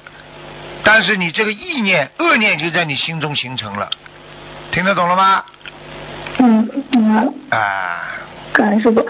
[0.85, 3.89] 但是你这个意念、恶念就在你心中形成了，
[4.71, 5.43] 听得懂了吗？
[6.37, 7.33] 嗯，明白了。
[7.49, 8.03] 啊，
[8.53, 9.05] 感恩师傅。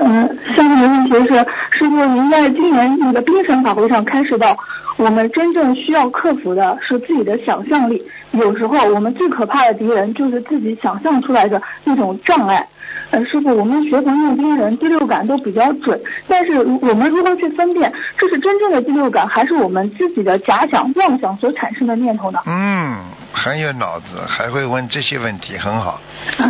[0.00, 1.38] 嗯、下面的问题是，
[1.78, 4.58] 师傅您在今年那个冰神法会上开始到，
[4.96, 8.02] 我们真正需要克服的是自己的想象力。
[8.36, 12.66] 有时候我们最可怕的敌人就是自己想象出来的那种障碍。
[13.10, 22.40] 呃，师傅，我们学佛念经人第六感都比较准，但是我们如何去分辨这是真正的第六感，还是我们自己的假想、妄想所产生的念头呢？
[22.46, 22.96] 嗯，
[23.32, 26.00] 很有脑子，还会问这些问题，很好。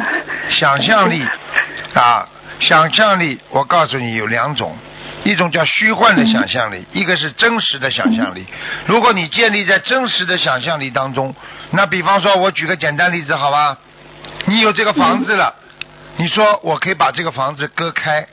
[0.48, 1.22] 想象力
[1.94, 2.26] 啊，
[2.60, 4.74] 想象力，我告诉你有两种，
[5.26, 8.46] 一种叫虚幻的想象力，一个是真实的想象力。
[8.86, 11.34] 如果你建立在真实的想象力当中，
[11.72, 13.76] 那比方说，我举个简单例子，好吧？
[14.44, 15.54] 你有这个房子了，
[16.16, 18.26] 你说我可以把这个房子割开，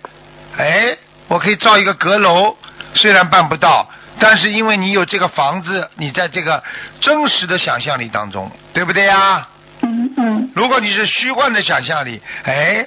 [0.57, 0.95] 哎，
[1.27, 2.55] 我可以造一个阁楼，
[2.93, 6.63] 虽然办不到，但是因为你有这个房子，你在这个
[7.01, 9.47] 真实的想象力当中，对不对呀？
[9.81, 12.85] 嗯嗯如果你是虚幻的想象力，哎，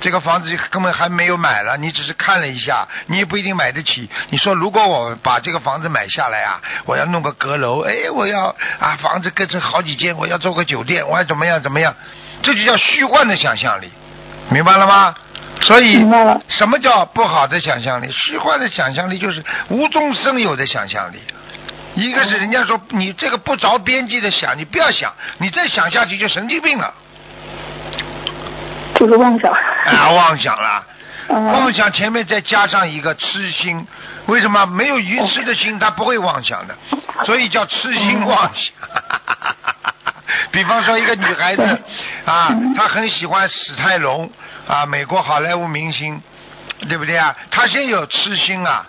[0.00, 4.08] 这个房子根本还没有买了，你只是看了一下，你也不一定买得起。
[4.28, 11.94] 你说如果我把这个房子买下来啊，我要弄个阁楼，哎，我要啊房子隔成好几间，我要做个酒店，我要怎么样怎么样，
[12.42, 13.90] 这就叫虚幻的想象力，
[14.50, 15.14] 明白了吗？
[15.60, 15.94] 所以
[16.48, 18.10] 什么叫不好的想象力？
[18.10, 21.16] 虚幻的想象力就是无中生有的想象力。
[21.94, 26.92] 一个是人家说你这个不着边际的想，你不要想，你再想下去就神经病了
[29.06, 29.52] 就是妄想。
[29.52, 30.10] 啊！
[30.10, 30.84] 妄想了，
[31.28, 33.86] 嗯妄想前面再加上一个痴心，
[34.26, 36.74] 为什么没有愚痴的心，他不会妄想的，
[37.24, 38.72] 所以叫痴心妄想。
[40.50, 41.62] 比方说一个女孩子
[42.24, 44.30] 啊，她很喜欢史泰龙
[44.66, 46.20] 啊，美国好莱坞明星，
[46.88, 47.34] 对不对啊？
[47.50, 48.86] 她先有痴心啊。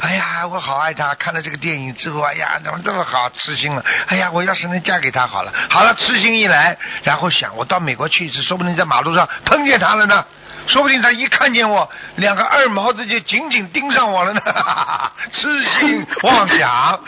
[0.00, 1.14] 哎呀，我好爱他！
[1.16, 3.84] 看了这个电影之后，哎呀，怎么这么好，痴心了。
[4.06, 5.52] 哎呀，我要是能嫁给他好了。
[5.68, 10.24] 好了，痴心一来，然后想，我到美国去一次，说不定在马路上碰见他了呢。
[10.66, 14.40] 说不定他一看见我，两个二毛子就紧紧盯上我了呢。
[15.32, 17.00] 痴心妄想。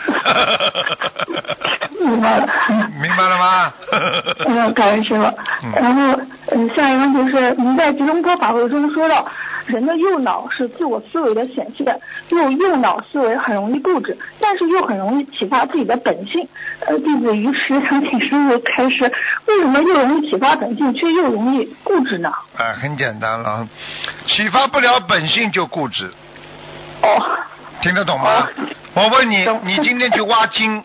[1.99, 2.47] 明白了。
[2.99, 3.73] 明白了吗？
[4.47, 5.23] 嗯， 感恩师傅。
[5.63, 6.19] 嗯然后，
[6.55, 9.23] 嗯，下一个问题是，您在集中科法会中说到，
[9.65, 16.47] 人的右脑是自我思维的显现，又右脑思维很容易固执，但是又很容易启发自己的本性。
[16.87, 19.11] 呃，弟子于师想请师傅开示，
[19.45, 22.31] 为什么又容易启发本性，却又容易固执呢？
[22.57, 23.67] 啊，很简单了，
[24.25, 26.11] 启发不了本性就固执，
[27.03, 27.07] 哦，
[27.81, 28.47] 听得懂吗？
[28.93, 30.83] 我问你，你今天去挖金，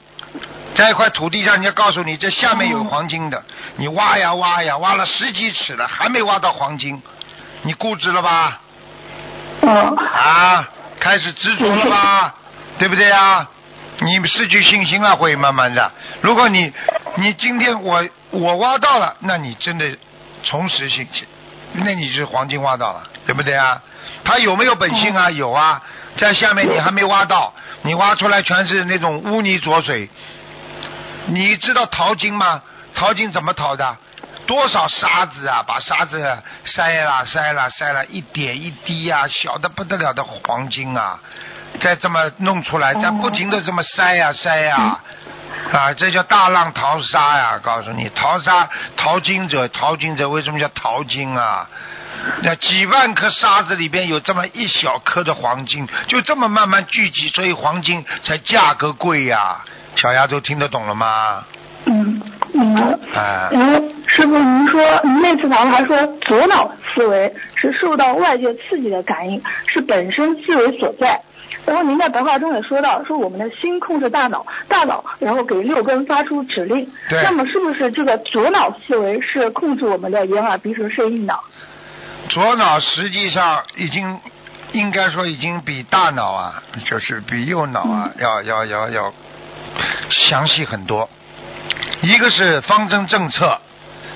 [0.74, 3.42] 在一块土地上，人家告诉你这下面有黄金的，
[3.76, 7.02] 你挖呀挖呀，挖了十几尺了，还没挖到黄金，
[7.62, 8.60] 你固执了吧？
[9.62, 10.68] 嗯，啊，
[11.00, 12.34] 开始执着了吧？
[12.78, 13.48] 对不对啊？
[14.00, 15.90] 你失去信心了，会慢慢的。
[16.20, 16.72] 如果你
[17.14, 19.96] 你今天我我挖到了，那你真的
[20.42, 21.26] 重拾信心，
[21.72, 23.80] 那你是黄金挖到了，对不对啊？
[24.24, 25.30] 他有没有本性啊？
[25.30, 25.82] 有啊，
[26.16, 30.08] 在下面你还没挖到，你挖出来全是那种污泥浊水，
[31.26, 32.60] 你知道淘金吗？
[32.94, 33.96] 淘金怎么淘的？
[34.46, 36.18] 多少沙子啊，把沙子
[36.64, 41.18] 筛啦筛啦筛啦，一点一滴啊，小的不得了的黄金啊，
[41.80, 45.00] 再这么弄出来，再不停的这么筛呀筛呀，
[45.72, 47.58] 啊，这叫大浪淘沙呀！
[47.62, 51.68] 告诉你，淘沙淘金者，淘金者为什么叫淘金啊？
[52.42, 59.64] 那几万颗沙子里边有这么一小颗的黄金，就这么慢慢聚集，所以黄金才价格贵呀。
[59.96, 61.44] 小丫头听得懂了吗？
[61.86, 62.20] 嗯，
[62.52, 62.98] 明白了。
[63.14, 71.20] 哎然后师傅，您说您那次堂还说左脑思维是受到外界刺激的感应，是本身思维所在。
[71.64, 76.88] 然后您在白话中也说到，说我们的心控制大脑，大脑然后给六根发出指令。
[77.08, 81.42] 对那么是不是这个左脑思维是控制我们的眼耳鼻舌身意脑？
[82.28, 84.18] 左脑实际上已经
[84.72, 89.12] 应该说已经比大脑啊，就是比右脑啊，要要要要
[90.10, 91.08] 详细很多。
[92.02, 93.60] 一个是方针政策，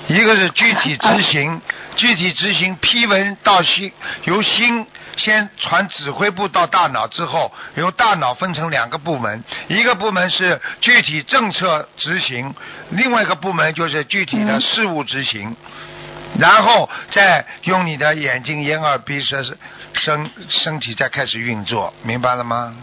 [0.07, 1.61] 一个是具体执 行。
[1.97, 3.91] 具体执行批文到心，
[4.23, 12.55] 由心先传指挥部到大脑之后，由大脑分成两个部门，一个部门是具体政策执行，
[12.91, 15.55] 另外一个部门就是具体的事务执行。
[16.39, 19.43] 然后再用你的眼睛、眼、耳、鼻、舌、
[19.93, 22.73] 身身体再开始运作，明白了吗？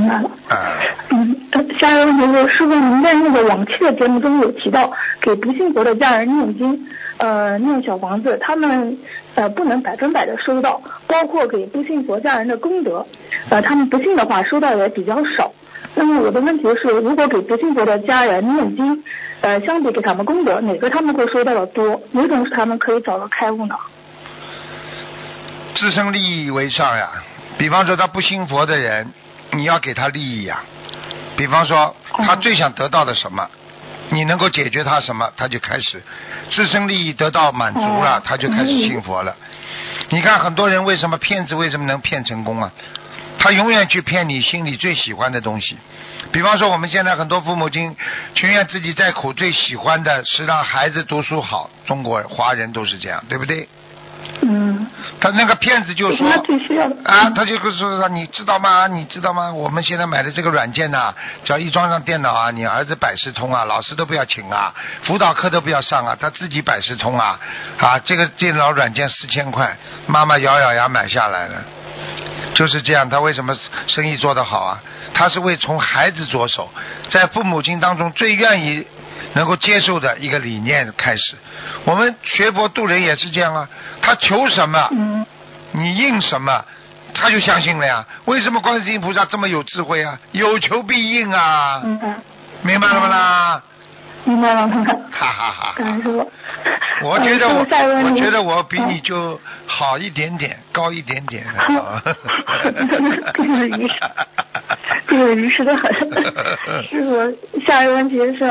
[0.00, 0.30] 嗯，明白了。
[0.48, 6.86] 啊，嗯，呃下一个问题是，师傅您在那个往期的节目中有提到，给不信佛的家人念经，
[7.18, 8.96] 呃，念小房子，他们
[9.34, 13.06] 呃不能百分百的收到，包括给不信佛家人的功德，
[13.50, 15.52] 呃，他们不信的话收到也比较少。
[15.94, 19.02] 那么我的问题是，如果给不信佛的家人念经，
[19.40, 22.00] 呃，相比给他们功德，哪个他们会收到的多？
[22.12, 23.74] 哪种是他们可以找到开悟呢？
[25.74, 27.08] 自身利益为上呀。
[27.58, 29.06] 比方说他不信佛的人，
[29.52, 30.62] 你要给他利益呀。
[31.36, 33.48] 比方说他最想得到的什么，
[34.10, 36.02] 你能够解决他什么，他就开始
[36.50, 39.34] 自身利益得到满足了哦，他就开始信佛了。
[40.10, 42.70] 你看很多人为什么骗子为什么能骗成功啊？
[43.38, 45.78] 他永远去骗你心里最喜欢的东西。
[46.30, 47.96] 比方说我们现在很多父母亲
[48.34, 51.70] 情愿自己再苦，最喜欢的是让孩子读书好。
[51.86, 53.66] 中国华人都是这样，对不对？
[54.42, 54.69] 嗯，
[55.20, 56.26] 他那个骗子就说
[57.04, 58.86] 啊，他就会说你知道吗？
[58.86, 59.52] 你知道吗？
[59.52, 67.38] 我们现在买的这个软件呐、只要一装上电脑啊，你儿子百事通啊，老师都不要请啊，辅导课都不要上啊，他自己百事通啊
[67.78, 69.76] 啊，这个电脑软件四千块，
[70.06, 71.64] 妈妈咬咬牙买下来了，
[72.54, 73.08] 就是这样。
[73.08, 74.80] 他为什么生意做得好啊？
[75.12, 76.70] 他是为从孩子着手，
[77.08, 78.86] 在父母亲当中最愿意
[79.34, 81.34] 能够接受的一个理念开始。
[81.84, 83.68] 我们学佛度人也是这样啊，
[84.02, 85.26] 他求什么，嗯
[85.72, 86.64] 你应什么，
[87.14, 88.04] 他就相信了呀。
[88.24, 90.18] 为什么观世音菩萨这么有智慧啊？
[90.32, 92.14] 有求必应啊，明白，
[92.62, 93.62] 明白了吗啦？
[94.24, 94.68] 明白了。
[94.68, 96.30] 哈哈哈师傅。
[97.02, 101.42] 我觉得我我觉得我比你嗯就好一点点，高一点点。
[103.32, 103.94] 这个鱼是，
[105.08, 105.90] 这个鱼是的很。
[106.84, 108.44] 师傅，下一个问题是，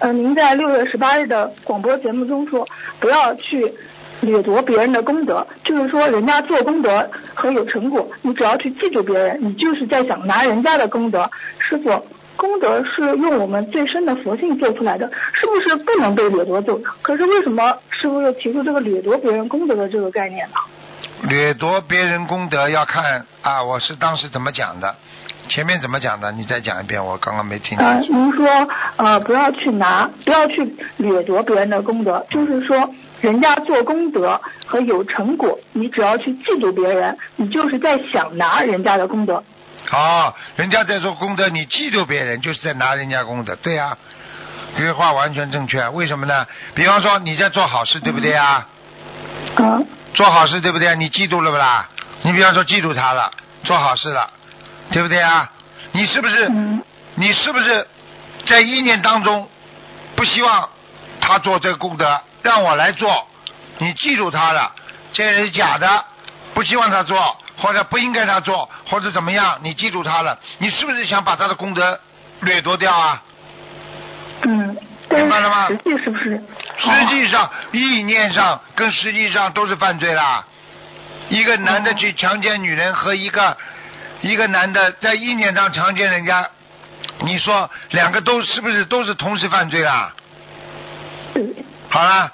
[0.00, 2.68] 呃，您在六月十八日的广播节目中说，
[3.00, 3.72] 不要去
[4.20, 11.30] 掠夺别人的功德，就是说人家做功德和有成果，你只要去记住别人，你就是在想拿人家的功德。
[11.58, 12.06] 师傅。
[12.36, 16.84] 功德是用我们最深的佛性做出来的，是不是不能被掠夺走的？
[17.02, 20.54] 可是为什么师傅又提出这个掠夺别人功德的这个概念呢？
[21.28, 24.94] 掠夺别人功德要看啊，我是当时怎么讲的，
[25.48, 26.32] 前面怎么讲的？
[26.32, 28.14] 你再讲一遍，我刚刚没听呃，清楚。
[28.14, 39.42] 您说呃不要去拿，不要去掠夺别人的功德，就是说人家做功德和有成果，你只要去嫉妒别人，你就是在想拿人家的功德。
[39.88, 43.96] 好，人家在做功德，你嫉妒别人，就是在拿人家功德，对呀、
[44.76, 45.88] 这句话完全正确。
[45.90, 46.46] 为什么呢？
[46.74, 48.66] 比方说你在做好事，对不对啊？
[49.56, 50.94] 嗯做好事对不对？
[50.94, 51.88] 你嫉妒了不啦？
[52.22, 53.32] 你比方说嫉妒他了，
[53.64, 54.30] 做好事了，
[54.92, 55.50] 对不对啊？
[55.90, 56.48] 你是不是？
[57.16, 57.86] 你是不是
[58.46, 59.48] 在意念当中
[60.14, 60.68] 不希望
[61.20, 63.26] 他做这个功德，让我来做？
[63.78, 64.72] 你记住他了，
[65.12, 66.04] 这人是假的，
[66.54, 69.58] 不希望他做，或者不应该他做，或者怎么样？
[69.62, 71.98] 你记住他了，你是不是想把他的功德
[72.40, 73.22] 掠夺掉啊？
[74.42, 74.76] 嗯，
[75.10, 76.42] 明白了吗实际是不是？
[76.76, 80.44] 实际上，意念上跟实际上都是犯罪啦。
[81.28, 83.56] 一个男的去强奸女人和一个
[84.20, 86.46] 一个男的在意念上强奸人家，
[87.20, 90.12] 你说两个都是不是都是同时犯罪啦？
[91.32, 91.42] 对
[91.88, 92.30] 好啦，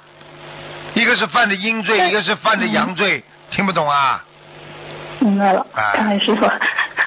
[0.95, 4.25] 一个是犯的阴罪，一个是犯的阳罪，听不懂啊？
[5.21, 6.47] 明白了，哎感恩师傅。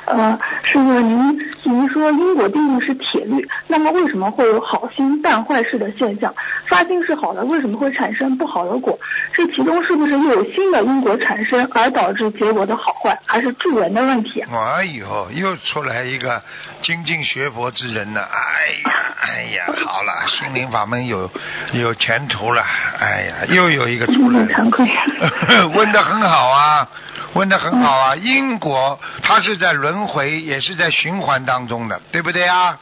[0.06, 6.34] 呃，师傅，您您说因果定律是铁律，那么为什么会有好心办坏事的现象？
[6.68, 9.00] 发心是好的，为什么会产生不好的果？
[9.34, 14.44] 这其中是不是又有新的因果产生，而导致结果的好坏，还是助人的问题？
[14.52, 16.42] 哎呦，又出来一个
[16.82, 18.22] 精进学佛之人呢！
[18.22, 21.30] 哎呀，哎呀，好了，心灵法门有
[21.72, 22.62] 有前途了！
[23.00, 24.86] 哎呀，又有一个出来 很惭愧。
[25.76, 26.88] 问的很好啊，
[27.36, 28.03] 问的很好啊！
[28.16, 32.78] 因果它是在轮回，也是在循环当中的，对不对啊？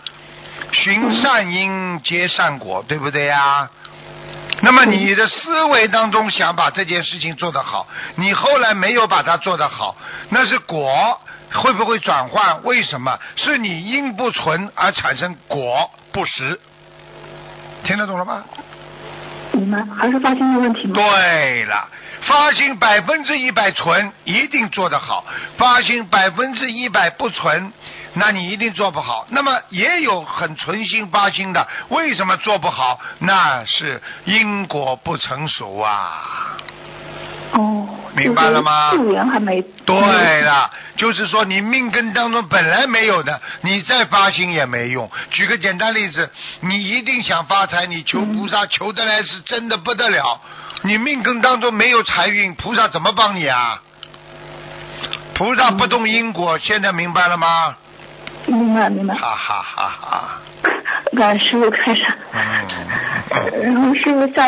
[0.71, 3.69] 循善因结善果，对不对呀？
[4.61, 9.95] 那么你的思维当中想把这件事情做得好，你后来没有把它做得好，
[10.29, 11.19] 那是果
[11.53, 12.63] 会不会转换？
[12.63, 13.17] 为什么？
[13.35, 16.59] 是你因不纯而产生果不实，
[17.83, 18.43] 听得懂了吗？
[19.53, 20.93] 明白，还是发心的问题吗？
[20.93, 21.89] 对了，
[22.21, 25.25] 发心百分之一百纯，一定做得好；
[25.57, 27.73] 发心百分之一百不纯，
[28.13, 29.25] 那你一定做不好。
[29.29, 32.99] 那么也有很纯心发心的，为什么做不好？
[33.19, 36.57] 那是因果不成熟啊。
[37.53, 39.61] 哦，明白了吗就是助缘还没。
[39.83, 45.11] 对了，就是说你命根当中本来没有的，你再发心也没用。
[45.31, 46.29] 举个简单例子，
[46.61, 50.39] 你一定想发财，你求菩萨求得来是真的不得了。
[50.83, 53.81] 你命根当中没有财运，菩萨怎么帮你啊？
[55.35, 57.75] 菩萨不动因果，现在明白了吗？
[58.47, 59.13] 明白明白。
[59.13, 60.41] 哈哈哈哈！
[61.15, 62.01] 感恩师傅开始。
[62.33, 64.47] 嗯，然后师傅下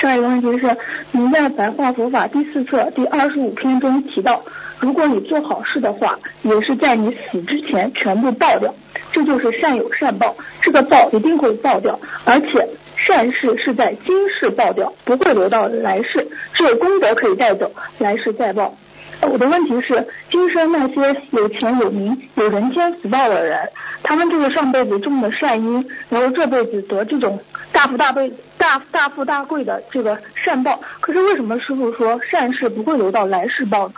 [0.00, 0.76] 下一个问题是，
[1.10, 4.40] 您在《白话佛法》第四册第二十五篇中提到，
[4.78, 8.74] 如果你做好事的话，也是在你死之前全部报掉，
[9.12, 12.66] 这就是善有善报，这个报一定会报掉，而且
[13.06, 18.74] 善事是在今世报掉，不会留到来世，只有功德可以带走，来世再报。
[19.20, 23.68] 我的问题是，今生那些有钱有名、有人间福报的人，
[24.02, 27.40] 他们就是上辈子种的善因，然后这辈子得这种
[27.72, 30.80] 大富大贵、大大富大贵的这个善报。
[31.00, 33.94] 可是为什么师傅说善事不会留到来世报呢？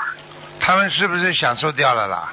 [0.58, 2.32] 他们是不是享受掉了啦？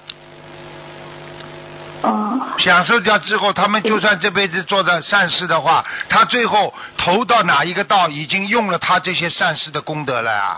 [2.02, 10.58] 啊、享受掉之后，他们就算这辈子做的善事的话，他最后投到哪一个道，已经用了他这些善事的功德了呀，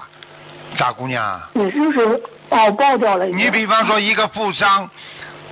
[0.77, 1.41] 大姑娘。
[1.55, 2.01] 也就是
[2.49, 3.25] 哦爆掉了。
[3.25, 4.89] 你比方说一个富商，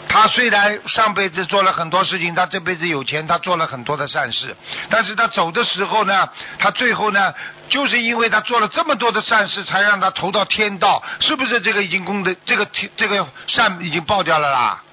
[0.10, 4.54] 他虽然上辈子做了很多事情，他这辈子有钱，他做了很多的善事，
[4.90, 6.28] 但是他走的时候呢，
[6.60, 7.34] 他最后呢，
[7.70, 14.84] 就是因为他做了这么多的善事，才让他投到天道，是不是这个已经功德，这个天这个善已经爆掉了啦？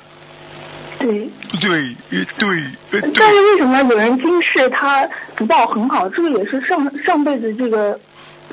[1.05, 2.49] 对，对，呃对，
[2.93, 3.45] 呃但是。
[3.45, 6.09] 为什么有人今世他福报很好？
[6.09, 7.99] 这个也是上上辈子这个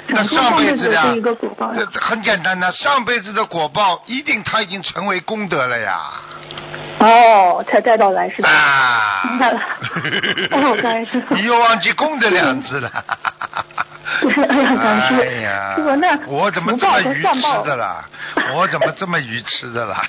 [0.07, 5.99] 那上辈辈子的的这一个果报这很简单的，上辈子的果报一定他已经成为功德了呀。
[6.99, 8.47] 哦，才带到来世的。
[8.47, 9.59] 啊，明白了
[10.51, 12.91] 哦感恩师傅你又忘记“功”德两字了。
[14.21, 18.05] 对，哎呀，师傅，那我怎么这么愚痴的啦？
[18.55, 20.03] 我怎么这么愚痴的啦？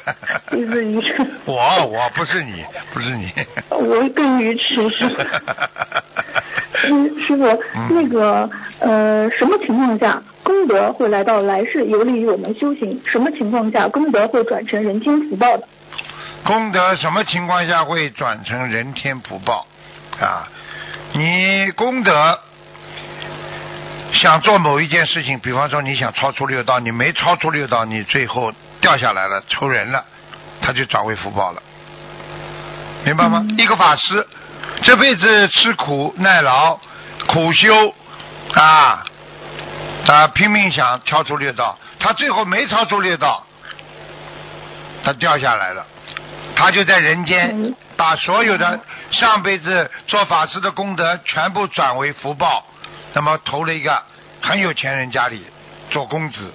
[0.50, 1.26] 你是愚痴。
[1.46, 3.32] 我我不是你，不是你。
[3.70, 5.24] 我更愚痴是吧？
[6.90, 13.00] 嗯，师傅，嗯那个呃，什么情况下功德会来到来世，有利于我们修行？
[13.06, 15.66] 什么情况下功德会转成人间福报的？
[16.44, 19.66] 功德什么情况下会转成人天福报
[20.20, 20.48] 啊？
[21.12, 22.40] 你功德
[24.12, 30.04] 想做某一件事情，比方说你想超出六道，你没超出六道，你最后掉下来了，抽人了，
[30.60, 31.62] 他就转为福报了，
[33.04, 33.44] 明白吗？
[33.48, 34.26] 嗯一个法师
[34.82, 36.78] 这辈子吃苦耐劳，
[37.28, 37.94] 苦修
[38.54, 39.04] 啊
[40.12, 43.46] 啊，拼命想超出六道，他最后没超出六道，
[45.04, 45.86] 他掉下来了。
[46.54, 52.64] 他就在人间嗯把所有的上辈子做法师的功德全部转为福报，
[53.12, 54.02] 那么投了一个
[54.40, 55.42] 很有钱人家里
[55.90, 56.52] 做公子，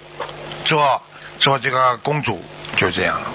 [0.66, 1.02] 做
[1.40, 2.44] 做这个公主，
[2.76, 3.28] 就这样了，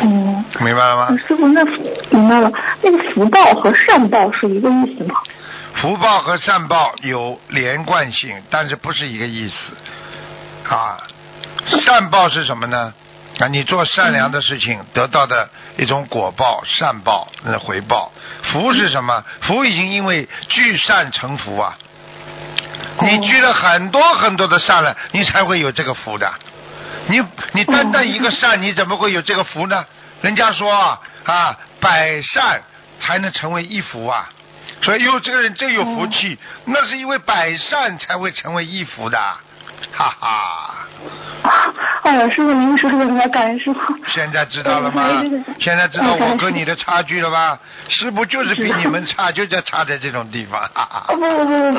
[0.00, 1.08] 嗯，明白了吗？
[1.28, 1.64] 师傅，那
[2.10, 2.50] 明白了，
[2.80, 5.20] 那个福报和善报是一个意思吗？
[5.74, 10.98] 福报和善报有连贯性，但是不是一个意思啊。
[11.66, 12.92] 善报是什么呢？
[13.38, 18.12] 啊，你做善良的事情得到的一种果报，善报那回报。
[18.42, 19.24] 福是什么？
[19.40, 21.76] 福已经因为聚善成福啊。
[23.00, 26.30] 你聚了很多很多的善了，你才会有这个福的。
[27.06, 27.22] 你
[27.52, 29.84] 你单单一个善，你怎么会有这个福呢？
[30.20, 32.62] 人家说啊啊，百善
[33.00, 34.28] 才能成为一福啊。
[34.82, 39.18] 所以，哟，这个人真有福气，那是因为百善才会成为一福的，
[39.92, 40.81] 哈哈，
[42.02, 43.80] 哎呀，师傅您说的太感恩师傅。
[44.08, 45.22] 现在知道了吗？
[45.60, 47.58] 现在知道我跟你的差距了吧？
[47.88, 50.60] 师傅就是比你们差，就在差在这种地方。
[51.08, 51.78] 不不不不，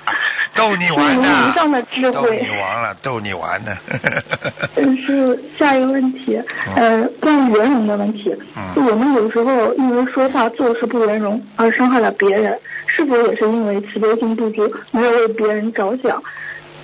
[0.54, 1.52] 逗你玩的。
[1.54, 2.12] 上的智慧。
[2.12, 3.76] 逗你玩了，逗你玩呢。
[4.76, 6.40] 嗯，是下一个问题，
[6.76, 8.34] 呃，关于圆融的问题。
[8.56, 8.86] 嗯。
[8.86, 16.22] 我们有时候因为说话做事不圆融而伤害了别人，是否也是因为慈悲心不足，没有为别人着想？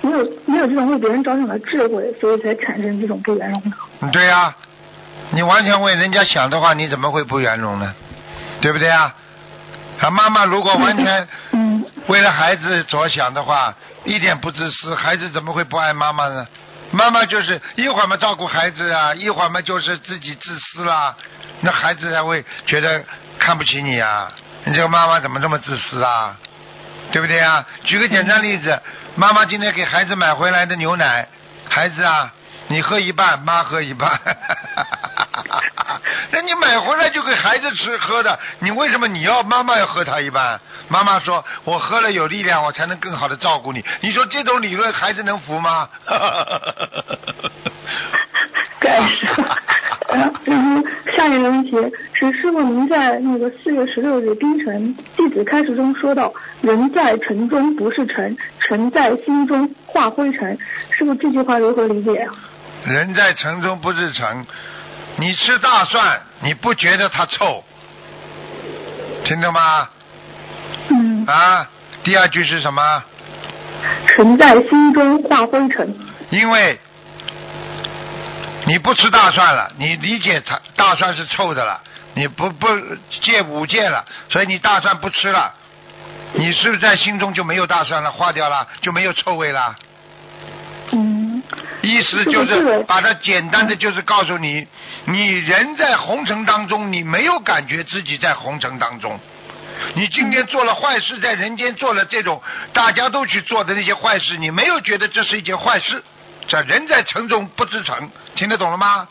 [0.01, 4.11] 没有没有这种为别人着想的智慧，所以才产生这种不圆融的。
[4.11, 4.55] 对呀，
[5.31, 7.93] 你完全为人家想的话，你怎么会不圆融呢？
[8.61, 9.13] 对不对啊？
[9.99, 11.27] 啊，妈妈如果完全
[12.07, 13.75] 为了孩子着想的话，
[14.05, 16.47] 一点不自私，孩子怎么会不爱妈妈呢？
[16.91, 21.15] 妈妈就是一会儿嘛照顾孩子啊，一会儿嘛就是自己自私啦，
[21.61, 23.03] 那孩子才会觉得
[23.37, 24.31] 看不起你啊！
[24.63, 26.35] 你这个妈妈怎么这么自私啊？
[27.11, 27.65] 对不对啊？
[27.83, 28.81] 举个简单例子。
[29.15, 31.27] 妈妈今天给孩子买回来的牛奶，
[31.67, 32.31] 孩子啊，
[32.67, 34.19] 你喝一半，妈喝一半。
[36.31, 40.61] 那你买回来就给孩子吃喝的，你为什么你要妈妈要喝他一半？
[40.87, 43.83] 妈妈说，我喝了有力量，我才能更好的照顾你。
[44.01, 45.89] 你说这种理论孩子能服吗？
[48.79, 49.01] 该
[50.11, 50.51] 是。
[50.51, 50.83] 然后
[51.15, 51.71] 下一个问题
[52.13, 60.57] 是，师傅您在那个四月十六日冰城弟子开始中说到，人在城中不是尘，尘在心中化灰尘，
[60.91, 62.33] 师傅这句话如何理解啊？
[62.85, 64.45] 人在城中不是尘，
[65.17, 67.63] 你吃大蒜你不觉得它臭，
[69.25, 69.89] 听懂吗？
[70.89, 71.25] 嗯。
[71.25, 71.69] 啊，
[72.03, 73.03] 第二句是什么？
[74.07, 75.93] 尘在心中化灰尘。
[76.31, 76.79] 因为。
[78.65, 81.81] 你不吃大蒜了，你理解它大蒜是臭的了，
[82.13, 82.67] 你不不
[83.21, 85.53] 戒五戒了，所以你大蒜不吃了，
[86.33, 89.75] 你是不是在心中就没有大蒜了，化掉了，就没有臭味了？
[90.91, 91.41] 嗯。
[91.81, 94.67] 意思就是把它简单的就是告诉你，
[95.05, 99.17] 你人在红尘当中，你没有感觉自己在红尘当中，
[99.93, 102.43] 你今天做了坏事，在人间做了这种
[102.73, 106.03] 大家都去做的那些坏事，你没有觉得这是一件坏事。
[106.49, 109.07] 这人在城中不知城，听得懂了吗？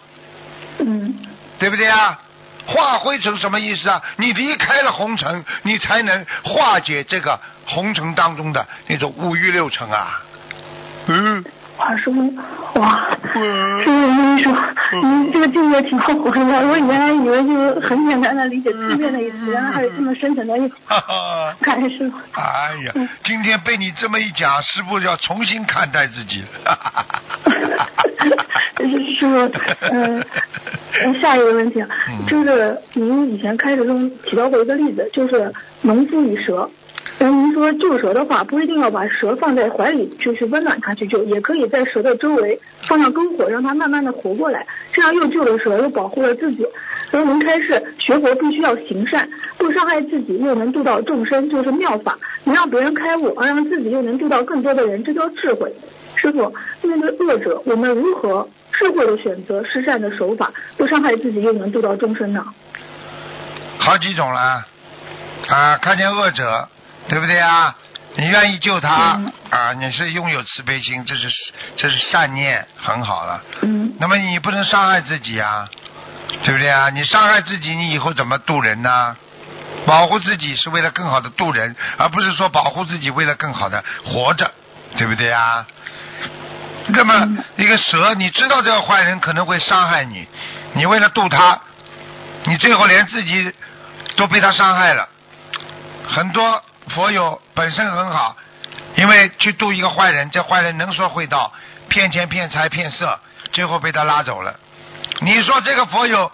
[0.81, 1.15] 嗯。
[1.59, 2.21] 对不对啊？
[2.67, 4.03] 化灰尘什么意思啊？
[4.17, 10.21] 你离开了红尘，你才能化解这个红尘当中的那种五欲六尘啊。
[11.07, 11.45] 嗯。
[11.79, 12.35] 哇，师傅，
[12.81, 14.53] 哇，师傅，我跟你说，
[15.03, 16.21] 你这个境界挺好的。
[16.21, 20.75] 我原来以为就是很简单的理解字面的意思，原来还有这么深层的意思。
[21.61, 22.17] 感谢师傅。
[22.33, 22.93] 哎呀，
[23.25, 26.43] 今天被你这么一讲，师傅要重新看待自己。
[29.19, 29.51] 师傅，
[29.93, 30.25] 嗯，
[31.21, 31.85] 下一个问题，
[32.27, 35.53] 就是您以前开始中提到过一个例子，就是
[35.83, 36.69] 农夫与蛇。
[37.19, 42.59] 然后您说救蛇的话，不一定要把蛇放在怀里就去温暖它去救，也可以在蛇的周围
[42.89, 46.65] 放上篝火，让它慢慢的活过来，这样又救了蛇，又保护了自己。
[47.11, 52.17] 所以您开示学佛必须要行善，不伤害自己，又能度到众生，就是妙法。
[52.45, 55.75] 能让别人开悟，而让自己又能度到更多的人，这叫智慧。
[56.15, 62.45] 师傅，面对恶者，我们如何智慧的选择施善的手法，不伤害自己，又能度到众生呢？
[63.79, 64.65] 好几种了
[65.49, 66.69] 啊，看见恶者。
[67.09, 67.75] 对不对啊？
[68.17, 69.73] 你愿意救他啊？
[69.75, 71.29] 你是拥有慈悲心，这是
[71.77, 73.43] 这是善念，很好了。
[73.63, 73.95] 嗯。
[74.01, 75.69] 那么你不能伤害自己啊，
[76.43, 76.91] 对不对啊？
[76.91, 79.17] 你伤害自己，你以后怎么渡人呢？
[79.87, 84.51] 保护自己是为了更好的渡人，而不是说保护自己为了更好的活着，
[84.97, 85.65] 对不对啊？
[86.89, 90.27] 那么一个蛇，你知道这个坏人可能会伤害你，
[90.73, 91.61] 你为了渡他，
[92.45, 93.53] 你最后连自己
[94.17, 95.09] 都被他伤害了，
[96.09, 96.63] 很多。
[96.89, 98.37] 佛友本身很好，
[98.97, 101.53] 因为去渡一个坏人，这坏人能说会道，
[101.89, 103.19] 骗钱骗财骗色，
[103.53, 104.55] 最后被他拉走了。
[105.21, 106.31] 你说这个佛友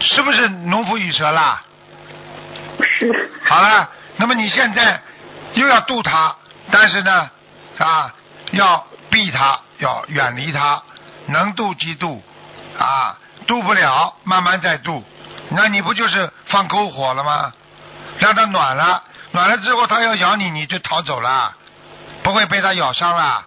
[0.00, 1.62] 是不是农夫与蛇啦？
[2.82, 3.30] 是。
[3.44, 5.00] 好了，那么你现在
[5.54, 6.34] 又要渡他，
[6.70, 7.30] 但是呢，
[7.78, 8.14] 啊，
[8.52, 10.82] 要避他，要远离他，
[11.26, 12.22] 能渡即渡，
[12.78, 13.16] 啊，
[13.46, 15.04] 渡不了，慢慢再渡，
[15.50, 17.52] 那你不就是放篝火了吗？
[18.18, 19.02] 让他暖了。
[19.32, 21.54] 暖了之后，它要咬你，你就逃走了，
[22.22, 23.44] 不会被它咬伤了。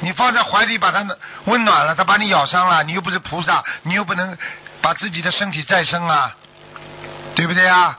[0.00, 1.06] 你放在怀里把它
[1.44, 4.36] 温暖了，它把你咬伤了，你又不是菩萨，你又不能
[4.80, 6.34] 把自己的身体再生啊，
[7.34, 7.98] 对不对啊？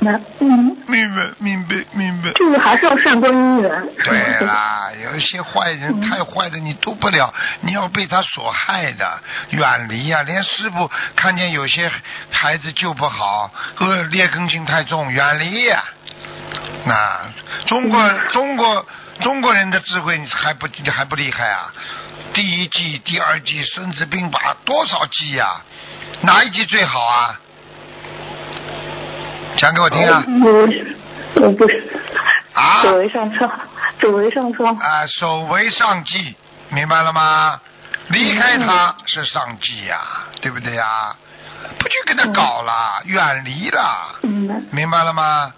[0.00, 0.76] 明白，嗯。
[0.86, 2.32] 明白，明白，明白。
[2.32, 3.88] 就是还是要善观因缘。
[4.04, 9.20] 对啦，有一些坏人太坏的，你渡不了，你要被他所害的，
[9.50, 10.22] 远离呀。
[10.22, 11.90] 连师傅看见有些
[12.30, 15.82] 孩子救不好，恶劣根性太重，远离呀。
[16.86, 17.20] 那
[17.66, 18.86] 中国中国
[19.20, 21.72] 中国人的智慧还不还不厉害啊？
[22.32, 25.60] 第一季、第二季《孙子兵法》多少季呀、
[26.22, 27.40] 哪一季最好啊？
[29.58, 30.24] 讲给我听啊！
[30.44, 31.82] 我我不是
[32.52, 33.50] 啊走为上策，
[34.00, 34.64] 走为上策。
[34.64, 36.36] 啊，守为上计，
[36.68, 37.60] 明白了吗？
[38.08, 39.98] 离开他是上计呀、
[40.40, 41.14] 对不对呀？
[41.76, 44.54] 不去跟他搞了，远离了，明白。
[44.70, 45.52] 明白了吗？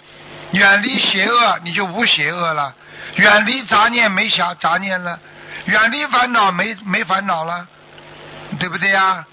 [0.53, 2.73] 远离邪恶，你就无邪恶了；
[3.17, 5.19] 远离杂念，没杂杂念了；
[5.67, 7.67] 远离烦恼，没没烦恼了，
[8.59, 9.25] 对不对呀？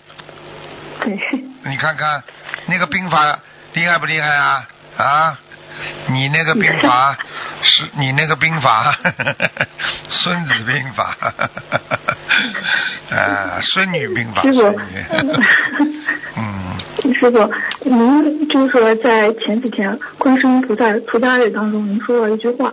[0.99, 1.17] 对，
[1.63, 2.21] 你看看
[2.65, 3.39] 那个兵法
[3.77, 4.67] 厉害不厉害啊？
[4.97, 5.37] 啊，
[6.07, 7.15] 你那个兵法
[7.61, 8.97] 是你那个兵法，
[10.09, 11.15] 孙子兵法，
[13.15, 15.05] 啊，孙女兵法，孙女，
[16.37, 16.66] 嗯，
[17.13, 17.51] 师傅，
[17.83, 22.71] 您就是说在前几天观世音菩萨出家日当中，您说了一句话，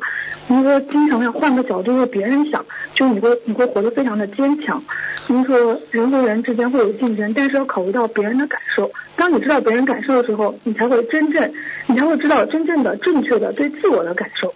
[0.48, 4.82] 您说经常要换个角度为别人想，就你会你会活得非常的坚强。
[5.28, 8.90] 您说人和人之间会有竞争，但是要考虑到别人的感受。
[9.16, 11.52] 当你知道别人感受的时候，你才会真正，
[11.86, 14.52] 你才会知道真正的正确的对自我的感受。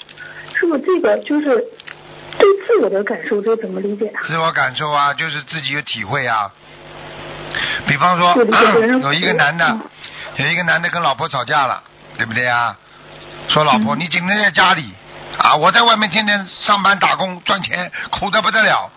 [0.54, 4.20] 师傅，这个就是对自我的感受，这怎么理解啊？
[4.26, 6.52] 自我感受啊，就是自己有体会啊。
[7.86, 8.36] 比方说
[9.02, 9.80] 有一个男的嗯，
[10.36, 11.82] 有一个男的跟老婆吵架了，
[12.16, 12.76] 对不对啊？
[13.48, 14.92] 说老婆，嗯你整天在家里
[15.38, 18.90] 啊，我在外面天天上班打工赚钱，苦的不得了。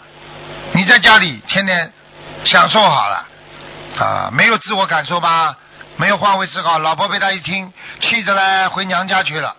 [0.74, 1.92] 你在家里天天
[2.46, 3.26] 享受好了
[4.00, 5.56] 啊，没有自我感受吧？
[5.98, 9.56] 没有换位思考，老婆被他一听，气得嘞回娘家去了，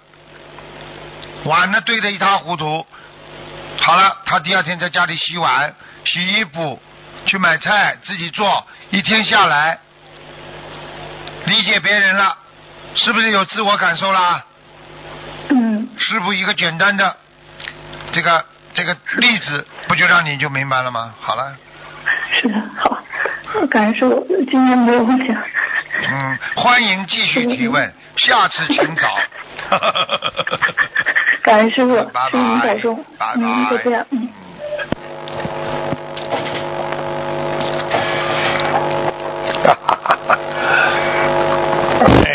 [1.44, 2.86] 碗呢堆得一塌糊涂。
[3.80, 5.74] 好了，他第二天在家里洗碗、
[6.04, 6.80] 洗衣服、
[7.26, 9.78] 去买菜，自己做，一天下来，
[11.46, 12.36] 理解别人了，
[12.94, 14.44] 是不是有自我感受啦？
[15.48, 17.16] 嗯，师傅一个简单的
[18.12, 18.44] 这个
[18.74, 21.14] 这个例子，不就让你就明白了吗？
[21.20, 21.56] 好了，
[22.40, 22.98] 是的，好，
[23.70, 25.42] 感受，今天没有问题了。
[26.10, 29.18] 嗯，欢迎继续提问，下次请早。
[31.42, 34.06] 感恩师傅，拜师傅您拜保重，，拜嗯，再见拜，。
[34.10, 34.28] 嗯。
[39.62, 40.38] 哈哈哈哈。
[42.24, 42.26] 哎。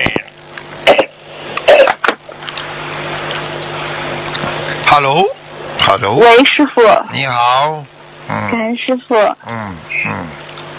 [4.89, 7.83] Hello，Hello，喂，师傅，你好，
[8.27, 9.15] 感嗯恩师傅。
[9.45, 9.75] 嗯
[10.05, 10.27] 嗯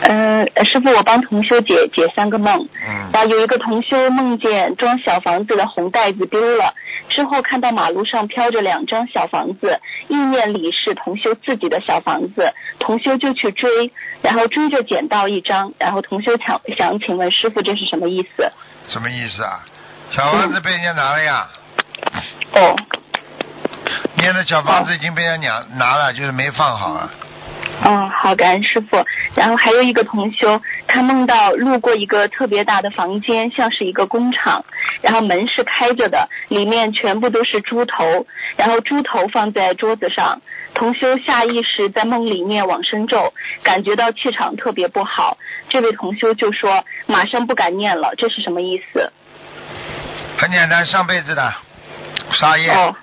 [0.03, 2.68] 嗯、师傅，我帮同修解解三个梦。
[2.86, 6.72] 嗯啊，有一个同修梦见装小房子的红袋子丢了，
[7.09, 13.90] 之后看到马路上飘着两张小房子，意念里是同修自己的小房子，同修就去追，
[14.22, 18.49] 然后追着捡到一张，然后同修想想请问师傅这是什么意思？
[18.86, 19.64] 什么意思啊？
[20.11, 21.46] 小房子被人家拿了呀？
[22.53, 22.76] 哦，
[24.14, 27.11] 你的小房子已经被人家拿拿了，就是没放好啊。
[27.12, 27.28] 嗯，
[27.81, 29.05] 好，感恩师傅。
[29.35, 34.64] 然后还有一个同修，他梦到路过一个特别大的房间，像是一个工厂，
[35.01, 38.26] 然后门是开着的，里面全部都是猪头，
[38.57, 40.41] 然后猪头放在桌子上。
[40.74, 45.39] 同修下意识在梦里念往生咒，感觉到气场特别不好。
[45.68, 49.11] 这位同修就说马上不敢念了，这是什么意思？
[50.37, 51.55] 很简单，上辈子的
[52.33, 52.95] 杀业，哦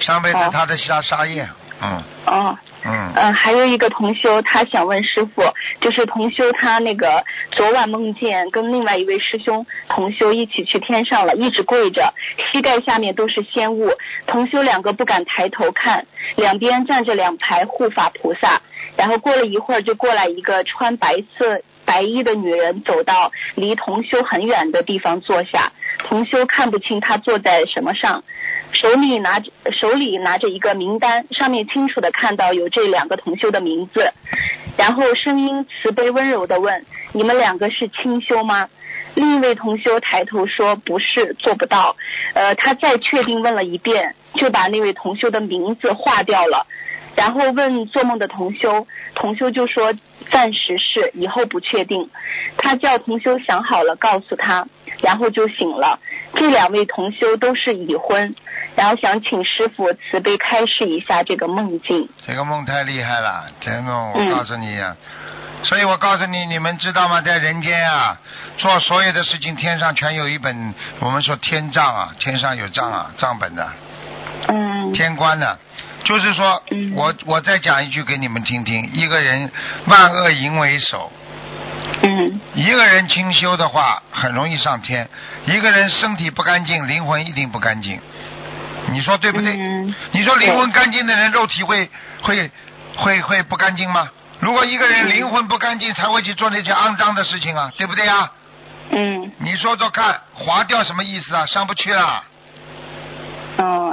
[0.00, 1.48] 上辈子哦他的杀杀业，
[1.84, 5.42] 嗯哦，嗯，嗯，还有一个同修，他想问师傅，
[5.80, 12.14] 就是同修他那个昨晚梦见跟另外一位师兄同修一起去天上了，一直跪着，
[12.50, 13.90] 膝盖下面都是仙雾，
[14.26, 16.06] 同修两个不敢抬头看，
[16.36, 18.62] 两边站着两排护法菩萨，
[18.96, 21.60] 然后过了一会儿就过来一个穿白色。
[21.86, 28.24] 白衣的女人走到离同修很远的地方坐下，同修看不清她坐在什么上，
[28.74, 29.50] 手里拿着
[29.80, 34.12] 手里拿着一个名单，上面清楚的看到有这两个同修的名字，
[34.76, 38.68] 然后声音慈悲温柔的问：“你们两个是清修吗？”
[39.14, 41.94] 另一位同修抬头说：“不是，做不到。”
[42.34, 46.66] 呃，他再确定问了一遍，就把那位同修的名字划掉了。
[47.16, 49.92] 然后问做梦的同修，同修就说
[50.30, 52.10] 暂时是，以后不确定。
[52.56, 54.66] 他叫同修想好了告诉他，
[55.02, 55.98] 然后就醒了。
[56.34, 58.34] 这两位同修都是已婚，
[58.74, 62.08] 然后想请师傅慈悲开示一下这个梦境。
[62.26, 64.96] 这个梦太厉害了，这个梦嗯我告诉你呀、
[65.62, 67.20] 所以我告诉你，你们知道吗？
[67.20, 68.18] 在人间啊，
[68.58, 73.68] 做所有的事情，天上全有一本我们说天账啊，天上有账啊，账本的，
[74.48, 75.58] 嗯天官的。
[76.04, 79.50] 就是说，嗯我我再讲一句给你们听听，一个人
[79.86, 81.10] 万恶淫为首，
[82.02, 85.06] 嗯一个人清修的话，很容易上天；
[85.46, 87.98] 一个人身体不干净，灵魂一定不干净。
[88.90, 89.56] 你说对不对？
[89.56, 91.90] 嗯你说灵魂干净的人，肉体会
[92.20, 92.50] 会
[92.96, 94.08] 会会不干净吗？
[94.40, 98.30] 如果一个人嗯灵魂不干净，才会去做那些肮脏的事情啊，对不对啊？
[98.90, 101.46] 嗯你说说看，划掉什么意思啊？
[101.46, 102.22] 上不去了。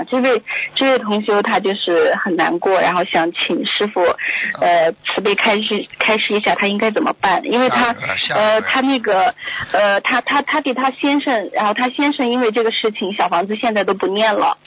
[0.02, 0.42] 嗯，这位
[0.76, 4.02] 这位同修他就是很难过，然后想请师傅
[4.60, 7.96] 呃慈悲开示开示一下他应该怎么办，因为他
[8.34, 9.34] 呃他那个
[9.72, 14.58] 呃他他他给他先生，然后他先生因为这个事情小房子现在都不念了。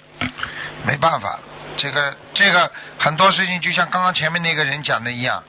[0.87, 1.39] 没办法，
[1.77, 5.43] 这个这个很多事情就像刚刚前面那个人讲的一样，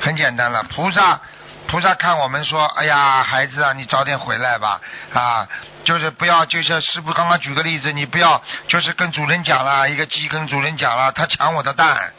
[0.00, 0.62] 很简单了。
[0.64, 1.20] 菩萨
[1.66, 4.80] 菩萨看我们说，哎呀，孩子啊，你早点回来吧，
[5.12, 5.48] 啊，
[5.84, 12.12] 就是不要，就像师傅刚刚举个例子，你不要就是跟主人讲了，一个鸡跟主人讲了，他抢我的蛋，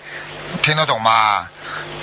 [0.61, 1.47] 听得懂吗？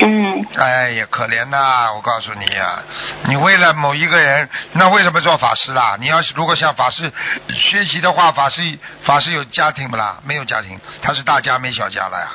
[0.00, 1.92] 嗯哎呀，可怜呐！
[1.94, 2.82] 我告诉你呀、
[3.24, 5.96] 你为了某一个人，那为什么做法师啦？
[6.00, 7.12] 你要是如果向法师
[7.54, 10.16] 学习的话，法师法师有家庭不啦？
[10.24, 12.28] 没有家庭，他是大家没小家了呀。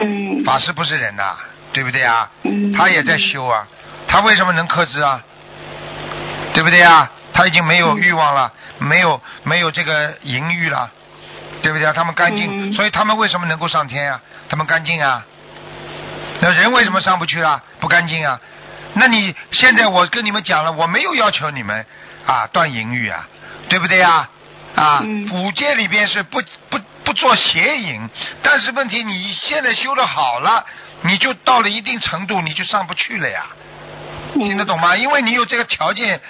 [0.00, 1.36] 嗯法师不是人呐，
[1.72, 2.28] 对不对啊？
[2.42, 3.66] 嗯他也在修啊，
[4.06, 5.22] 他为什么能克制啊？
[6.52, 7.10] 对不对啊？
[7.40, 10.90] 他已经没有欲望了，没有没有这个淫欲了，
[11.62, 11.92] 对不对啊？
[11.94, 14.20] 他们干净，嗯所以他们为什么能够上天啊？
[14.50, 15.24] 他们干净啊。
[16.40, 17.62] 那人为什么上不去啊？
[17.80, 18.38] 不干净啊？
[18.92, 21.86] 那你现在我跟你们讲了，我没有要求你们
[22.26, 23.26] 啊断淫欲啊，
[23.70, 24.28] 对不对啊？
[24.74, 28.06] 啊，嗯五戒里边是不不不做邪淫，
[28.42, 30.66] 但是问题你现在修的好了，
[31.00, 33.46] 你就到了一定程度，你就上不去了呀。
[34.34, 34.94] 听得懂吗？
[34.94, 36.20] 因为你有这个条件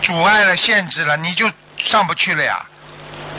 [0.00, 2.66] 阻碍了、限制了，你就上不去了呀。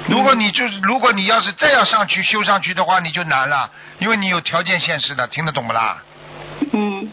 [0.07, 6.03] 如果你就是，如果你要是再要上去修上去的话，你就难了，因为你有条件限制的，听得懂不啦？
[6.73, 7.11] 嗯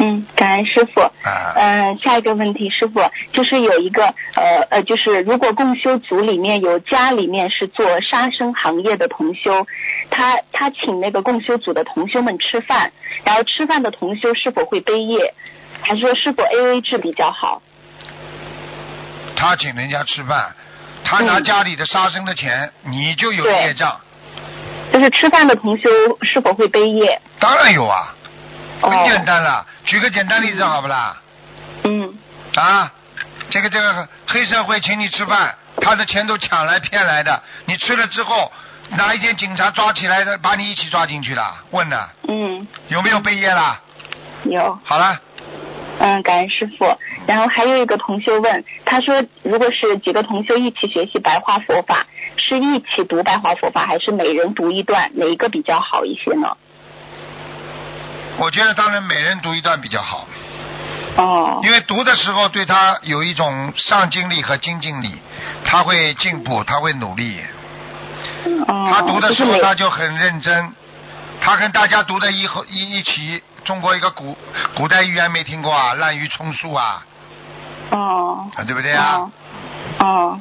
[0.00, 1.00] 嗯，感恩师傅。
[1.00, 3.00] 啊嗯、下一个问题，师傅
[3.32, 9.66] 就是有一个呃呃，就是如果共修组里面有家里面是做杀生行业的同修，
[10.10, 12.92] 他他请那个共修组的同修们吃饭，
[13.24, 15.34] 然后吃饭的同修是否会背业，
[15.82, 17.60] 还是说是否 A A 制比较好？
[19.38, 20.52] 他请人家吃饭，
[21.04, 23.96] 他拿嗯家里的杀生的钱，你就有对业障。
[24.92, 25.88] 就是吃饭的同修
[26.22, 27.20] 是否会背业？
[27.38, 28.12] 当然有啊，
[28.80, 29.64] 哦很简单了。
[29.84, 31.16] 举个简单例子好不啦？
[31.84, 32.12] 嗯
[32.56, 32.90] 啊，
[33.48, 38.50] 这个这个黑社会请你吃饭，他的钱都抢来骗来的，你吃了之后，
[38.90, 41.54] 哪一天警察抓起来的，把你一起抓进去了？
[41.70, 43.78] 问呢，嗯，有没有背业啦？
[44.44, 44.78] 有。
[44.84, 45.20] 好了，
[45.98, 46.96] 嗯，感恩师傅。
[47.26, 56.56] 然后还有一个同修问，他说，如果是几个同修一起学习白话佛法，是一起读白话佛法，还是每人读一段，哪一个比较好一些呢？
[58.38, 60.26] 我觉得当然每人读一段比较好，
[61.16, 65.16] 哦，因为读的时候对他有一种上进力和精进力，
[65.64, 67.40] 他会进步，他会努力。
[68.68, 70.72] 哦，他读的时候他就很认真，
[71.40, 73.42] 他跟大家读的一后一一起。
[73.68, 74.34] 中国一个古
[74.74, 77.04] 古代寓言没听过啊，滥竽充数啊，
[77.90, 79.18] 哦啊对不对啊？
[79.18, 79.30] 哦
[79.98, 80.40] 哦，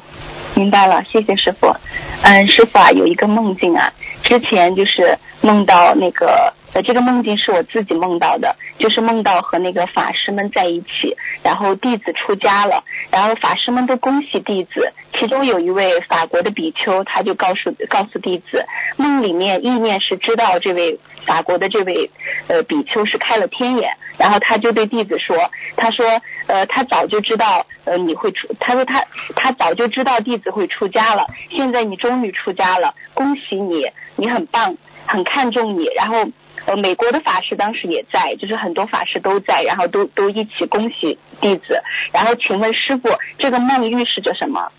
[0.56, 1.76] 明白了，谢谢师傅。
[2.24, 3.92] 嗯，师傅啊，有一个梦境啊，
[4.24, 18.66] 之前就是梦到那个这个梦境是我自己梦到的，就是梦到和那个法师们在一起，然后弟子出家了，然后法师们都恭喜弟子，其中有一位法国的比丘，他就告诉告诉弟子，
[18.98, 22.10] 梦里面意念是知道这位法国的这位
[22.48, 29.04] 呃比丘是开了天眼，然后他就对弟子说，他说呃他早就知道呃你会出，他说他
[29.36, 34.76] 他早就知道弟子会出家了，现在你终于出家了，恭喜你，你很棒，
[35.06, 36.28] 很看重你，然后。
[36.68, 41.82] 呃，美国的法师当时也在，就是很多法师都在，然后都都一起恭喜弟子。
[42.12, 43.10] 然后请问师傅，
[43.40, 44.70] 这个梦预示着什么？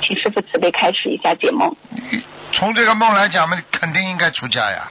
[0.00, 1.74] 请师傅慈悲开始一下解梦。
[2.52, 4.88] 从这个梦来讲嘛，肯定应该出家呀。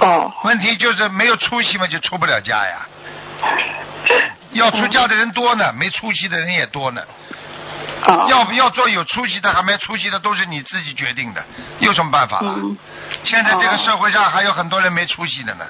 [0.00, 2.88] 哦，问题就是没有出息嘛，就出不了家呀。
[4.52, 7.02] 要出家的人多呢，没出息的人也多呢。
[8.06, 11.44] 哦，要不要做有出息的，还没出息的，都是你自己决定的，
[11.80, 12.54] 有什么办法啦？
[12.56, 12.76] 嗯，
[13.24, 15.64] 现在这个哦社会上还有很多人没出息的呢，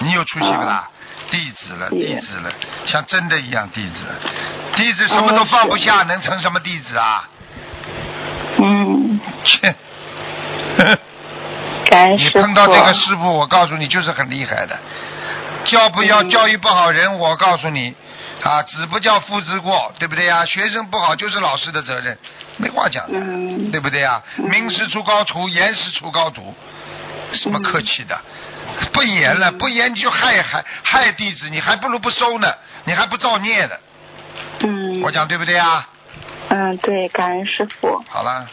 [0.00, 0.88] 你有出息不啦？
[1.30, 2.50] 弟子了，弟子了，
[2.86, 4.04] 像真的一样弟子，
[4.74, 7.28] 弟子什么都放不下，能成什么弟子啊？
[8.56, 9.74] 嗯，切！
[12.16, 12.30] 你。
[12.30, 14.78] 碰到这个师傅，我告诉你就是很厉害的。
[15.64, 17.94] 教不要嗯教育不好人，我告诉你，
[18.42, 20.46] 啊，子不教父之过，对不对呀？
[20.46, 22.16] 学生不好就是老师的责任，
[22.58, 24.22] 没话讲的，嗯对不对呀？
[24.36, 26.54] 嗯名师出高徒，严师出高徒，
[27.32, 28.18] 什么客气的？
[28.92, 32.52] 不严了，嗯不严你就害害害弟子，你还不如不收呢，
[32.84, 33.74] 你还不造孽呢。
[34.60, 35.88] 嗯，我讲对不对啊？
[36.48, 38.02] 嗯，对，感恩师傅。
[38.08, 38.46] 好了，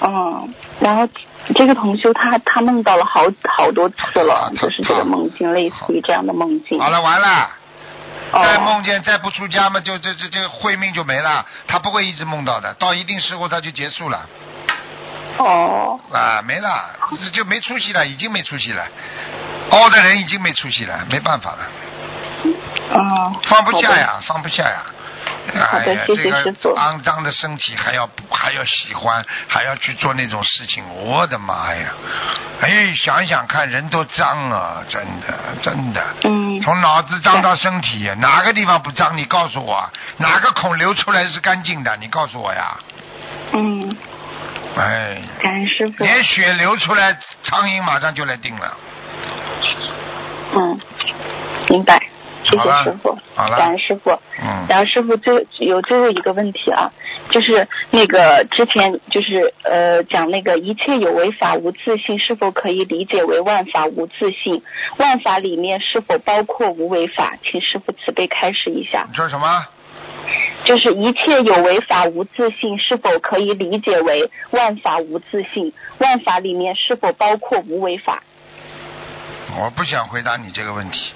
[0.00, 1.08] 嗯，然后
[1.54, 3.24] 这个同修他他梦到了好
[3.56, 6.78] 好多次了，就是这个梦境，类似于这样的梦境。
[6.78, 7.50] 好了，完了。
[8.42, 14.26] 再哦，梦见再不出家嘛，就这这这慧命就没了，他不会一直梦到的，到一定时候他就结束了。
[15.38, 16.90] 哦，啊，没了，
[17.32, 18.86] 就没出息了，已经没出息了，
[19.70, 21.58] 高的人已经没出息了，没办法了，
[22.94, 24.82] 嗯，放不下呀，放不下呀。
[25.70, 31.88] 好的哎呀，这个肮脏的身体还要还要喜欢，还要去做那种事情，我的妈呀！
[32.60, 35.26] 哎，想想看，人都脏啊，真的
[35.62, 36.02] 真的。
[36.24, 39.16] 嗯，从脑子脏到身体，哪个地方不脏？
[39.16, 41.96] 你告诉我，哪个孔流出来是干净的？
[41.98, 42.76] 你告诉我呀！
[43.52, 43.96] 嗯，
[44.76, 46.04] 哎，感恩师傅。
[46.04, 48.76] 连血流出来，苍蝇马上就来叮了。
[50.54, 50.80] 嗯，
[51.68, 52.00] 明白，
[52.50, 54.10] 谢谢师傅，好了感恩师傅。
[54.40, 56.92] 嗯，然后师傅最有最后一个问题啊，
[57.30, 64.62] 就是那个之前就是呃讲那个一切有为法无自性，是否可以理解为万法无自性？
[64.98, 67.34] 万法里面是否包括无为法？
[67.42, 69.06] 请师傅慈悲开示一下。
[69.08, 69.66] 你说什么？
[70.64, 75.72] 就是一切有为法无自性，是否可以理解为万法无自性？
[75.98, 78.22] 万法里面是否包括无为法？
[79.58, 81.12] 我不想回答你这个问题。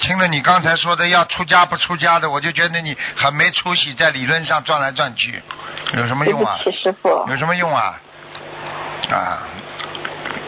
[0.00, 5.42] 听了你刚才说的要出家不出家的，我就觉得你很没出息，在理论上转来转去，
[5.94, 6.58] 有什么对不用啊？
[6.64, 8.00] 起师傅，有什么用啊？
[9.10, 9.42] 啊，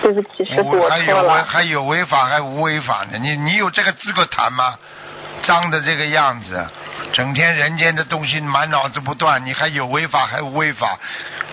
[0.02, 1.42] 对不起师傅，我无还有违。
[1.46, 3.18] 还有违法还无违法呢？
[3.18, 4.76] 你你有这个资格谈吗？
[5.42, 6.66] 脏的这个样子，
[7.12, 10.96] 整天人间的东西满脑子不断，你还有违法还无违法？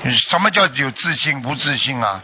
[0.04, 2.22] 你什么叫有自信不自信啊？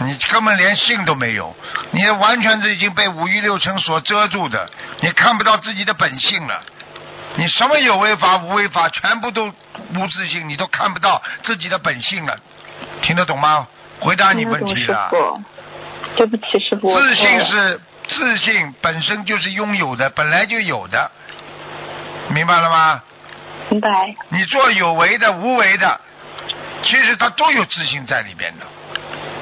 [0.00, 1.54] 你根本连性都没有，
[1.90, 4.70] 你完全是已经被五欲六尘所遮住的，
[5.00, 6.62] 你看不到自己的本性了。
[7.36, 9.46] 你什么有为法无为法，全部都
[9.94, 12.38] 无自信，你都看不到自己的本性了。
[13.02, 13.66] 听得懂吗？
[14.00, 15.10] 回答你问题了。
[16.16, 21.10] 对不起师傅，自信是自信本身就是拥有的，本来就有的，
[22.28, 23.02] 明白了吗？
[23.70, 24.14] 明白。
[24.28, 26.00] 你做有为的、无为的，
[26.82, 28.66] 其实它都有自信在里边的，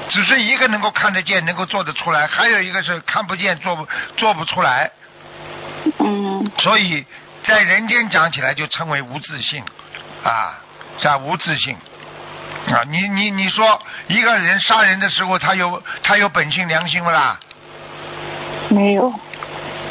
[0.09, 3.87] 只是一个能够看得见、能够做得出来，还有一个是看不见、做不
[4.17, 4.91] 做不出来。
[5.99, 7.05] 嗯所以
[7.43, 9.63] 在人间讲起来就称为无自信
[10.23, 10.59] 啊，
[10.99, 11.75] 叫无自信
[12.67, 12.83] 啊。
[12.87, 17.39] 你你你说一个人杀人的时候，他有他有本性良心不啦？
[18.69, 19.13] 没有。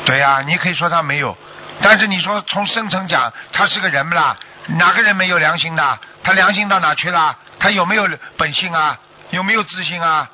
[0.04, 1.36] 对呀、你可以说他没有，
[1.80, 4.36] 但是你说从深层讲，他是个人不啦？
[4.66, 5.98] 哪个人没有良心的？
[6.22, 7.36] 他良心到哪去了？
[7.58, 8.98] 他有没有本性啊？
[9.32, 10.30] 有没有自信啊？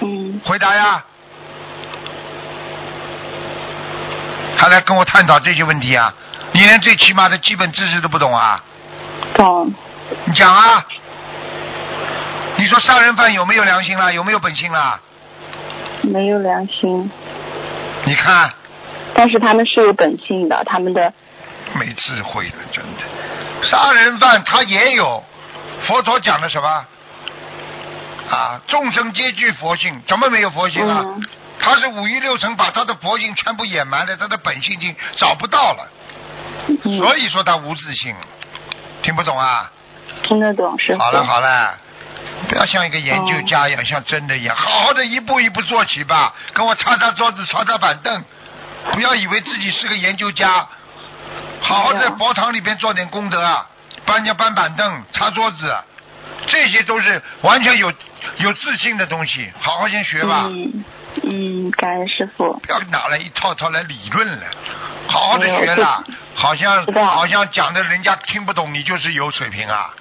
[0.00, 1.02] 嗯回答呀！
[4.58, 6.12] 还来跟我探讨这些问题啊？
[6.52, 8.62] 你连最起码的基本知识都不懂啊？
[9.36, 9.72] 懂。
[10.26, 10.84] 你讲啊！
[12.56, 14.12] 你说杀人犯有没有良心啦？
[14.12, 15.00] 有没有本性啦？
[16.02, 17.10] 没有良心，
[18.04, 18.52] 你看，
[19.14, 21.10] 但是他们是有本性的，他们的
[21.74, 23.02] 没智慧了，真的。
[23.62, 25.24] 杀人犯他也有，
[25.86, 26.84] 佛陀讲的什么？
[28.32, 31.02] 啊，众生皆具佛性，怎么没有佛性啊？
[31.04, 31.22] 嗯
[31.64, 35.88] 他是五欲六尘把他的佛性全部掩埋了，他的本性已经找不到了，
[36.66, 38.12] 嗯所以说他无自信。
[39.02, 39.70] 听不懂啊？
[40.24, 40.96] 听得懂是。
[40.96, 41.78] 好了好了，
[42.48, 46.34] 不要像一个研究家一样，像真的一样，好好的一步一步做起吧。
[46.52, 48.24] 跟我擦擦桌子，擦擦板凳，
[48.92, 50.66] 不要以为自己是个研究家，
[51.60, 53.66] 好好在佛堂里边做点功德啊，
[54.04, 55.76] 帮人家搬板凳、擦桌子，
[56.46, 57.92] 这些都是完全有
[58.38, 60.46] 有自信的东西，好好先学吧。
[60.50, 60.84] 嗯
[61.24, 62.52] 嗯，感恩师傅。
[62.62, 64.46] 不要拿来一套套来理论了，
[65.06, 69.94] 好好的学了这，好像好像讲的人家听不懂，你就是有水平啊。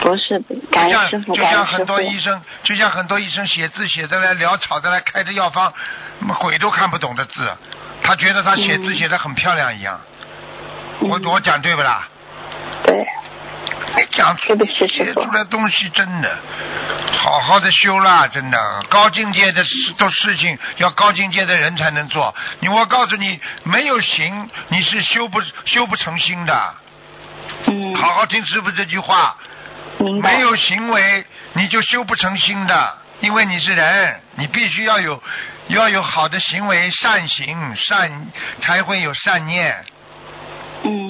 [0.00, 0.38] 不是，
[0.70, 1.86] 感就恩师傅，像就像很。
[1.86, 5.72] 多医生，就像很多医生写字写的来潦草的来开的药方，
[6.38, 7.48] 鬼都看不懂的字，
[8.02, 9.98] 他觉得他写字嗯写的很漂亮一样。
[11.00, 12.06] 我嗯我讲对不啦？
[13.94, 16.38] 对，你讲出对不起师傅写出来东西真的，
[17.12, 18.58] 好好的修啦，真的
[18.88, 22.34] 高境界的事都事情要高境界的人才能做。
[22.60, 26.74] 你我告诉你，没有行你是修不修不成心的。
[27.66, 29.36] 嗯，好好听师傅这句话。
[30.22, 31.24] 没有行为
[31.54, 35.20] 你就修不成心的，因为你是人，你必须要有
[35.66, 38.28] 要有好的行为，善行善
[38.60, 39.84] 才会有善念。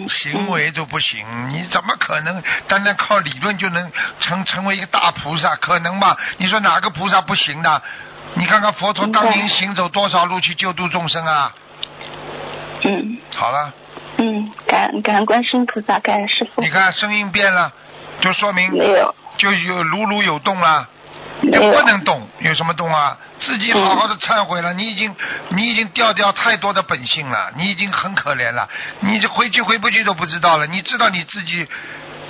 [0.08, 5.54] 嗯，行为都不行，你怎么可能单单靠理论就能成成为一个大菩萨？
[5.56, 6.16] 可能吗？
[6.38, 7.82] 你说哪个菩萨不行的？
[8.34, 11.52] 你看看佛陀当年行走多少路去救度众生啊！
[12.84, 13.72] 嗯好了，
[14.18, 16.68] 嗯，感感恩观世音菩萨，感恩师傅你。
[16.68, 17.72] 看声音变了，
[18.20, 20.86] 就说明没有，就有如如有动了。
[21.40, 23.16] 没有不能动，有什么动啊？
[23.40, 25.14] 自己好好的忏悔了，你已经
[25.50, 28.68] 你已经掉掉太多的本性了，你已经很可怜了，
[29.00, 30.66] 你这回去回不去都不知道了。
[30.66, 31.66] 你知道你自己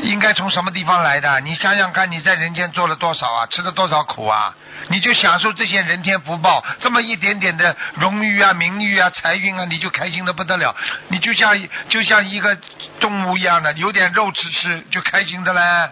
[0.00, 1.40] 应该从什么地方来的？
[1.40, 4.54] 你想想看，你在人间做了多少啊，吃了多少苦啊？
[4.88, 10.74] 你就享受这些人天福报，这么一点点的荣誉啊、名誉啊、财运啊，你就开心的不得了。
[11.08, 12.56] 你就像就像一个
[13.00, 15.90] 动物一样的，有点肉吃吃就开心的嘞。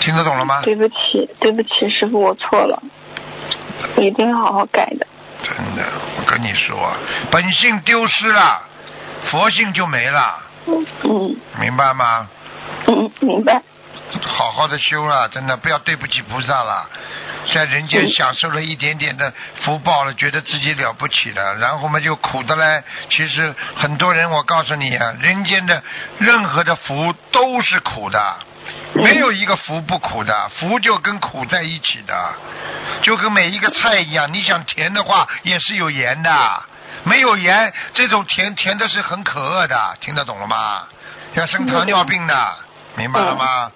[0.00, 0.60] 听得懂了吗？
[0.62, 2.82] 对不起，对不起，师傅，我错了，
[3.96, 5.06] 我一定会好好改的。
[5.42, 5.82] 真的，
[6.18, 6.92] 我跟你说，
[7.30, 8.62] 本性丢失了，
[9.30, 12.28] 佛性就没了，嗯嗯明白吗？
[12.86, 13.62] 嗯，明白。
[14.22, 16.88] 好好的修了，真的不要对不起菩萨了，
[17.52, 19.32] 在人间嗯享受了一点点的
[19.62, 22.82] 福报了，觉得自己了不起了，然后嘛就苦的嘞。
[23.10, 25.82] 其实很多人，我告诉你啊，人间的
[26.18, 28.36] 任何的福都是苦的，
[28.94, 32.34] 没有一个福不苦的，福就跟苦在一起的，
[33.02, 36.62] 就跟每一个菜一样，你想甜的话也是有盐的，
[37.04, 40.84] 没有盐这种甜甜的是很可恶的，听得懂了吗？
[41.34, 42.56] 要生糖尿病的，
[42.96, 43.70] 明白了吗？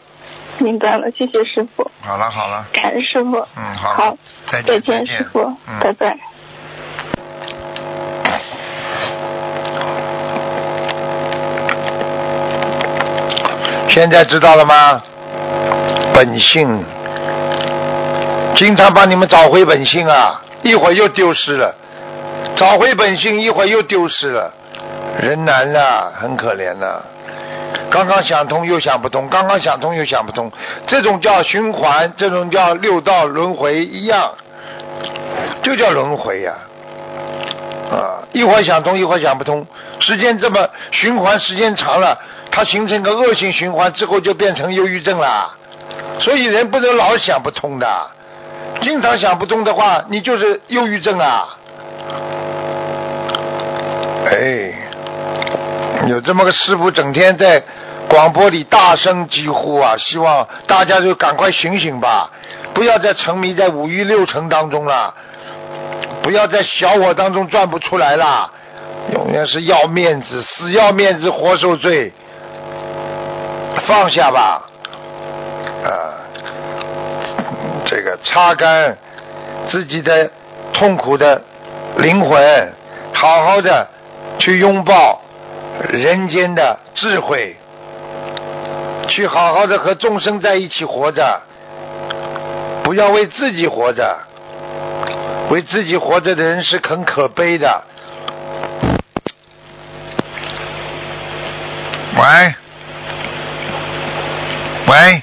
[0.58, 3.36] 明白了，谢谢师傅，好了好了，感恩师傅。
[3.56, 4.16] 嗯，好了，好，
[4.46, 6.16] 再再见见，师傅，嗯，拜拜。
[13.94, 15.02] 现在知道了吗？
[16.14, 16.82] 本性，
[18.54, 21.74] 经常帮你们找回本性啊，一会儿又丢失了，
[22.56, 24.50] 找回本性，一会儿又丢失了，
[25.20, 27.04] 人难了，很可怜了。
[27.90, 30.50] 刚刚想通又想不通，刚刚想通又想不通，
[30.86, 34.30] 这种叫循环，这种叫六道轮回一样，
[35.62, 36.54] 就叫轮回呀、
[37.90, 38.24] 啊。
[38.32, 39.66] 一会儿想通，一会儿想不通，
[40.00, 42.18] 时间这么循环，时间长了，
[42.52, 45.50] 它形成个恶性循环之后，就变成忧郁症啦。
[46.20, 48.10] 所以人不能老想不通的，
[48.82, 51.48] 经常想不通的话，你就是忧郁症啊。
[54.26, 54.72] 哎，
[56.08, 57.62] 有这么个师傅，整天在
[58.08, 62.30] 广播里大声疾呼啊，希望大家就赶快醒醒吧，
[62.74, 65.14] 不要再沉迷在五欲六尘当中了。
[66.22, 68.48] 不要在小我当中转不出来啦，
[69.12, 72.12] 永远是要面子，死要面子活受罪，
[73.86, 74.62] 放下吧，
[75.84, 75.90] 啊，
[77.84, 78.96] 这个擦干
[79.70, 80.30] 自己的
[80.72, 81.42] 痛苦的
[81.98, 82.72] 灵魂，
[83.12, 83.88] 好好的
[84.38, 85.20] 去拥抱
[85.90, 87.56] 人间的智慧，
[89.08, 91.40] 去好好的和众生在一起活着，
[92.84, 94.16] 不要为自己活着。
[95.50, 97.82] 为自己活着的人是很可悲的。
[102.16, 102.54] 喂，
[104.86, 105.22] 喂，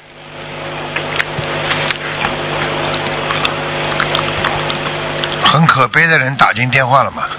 [5.45, 7.23] 很可悲的人打进电话了吗？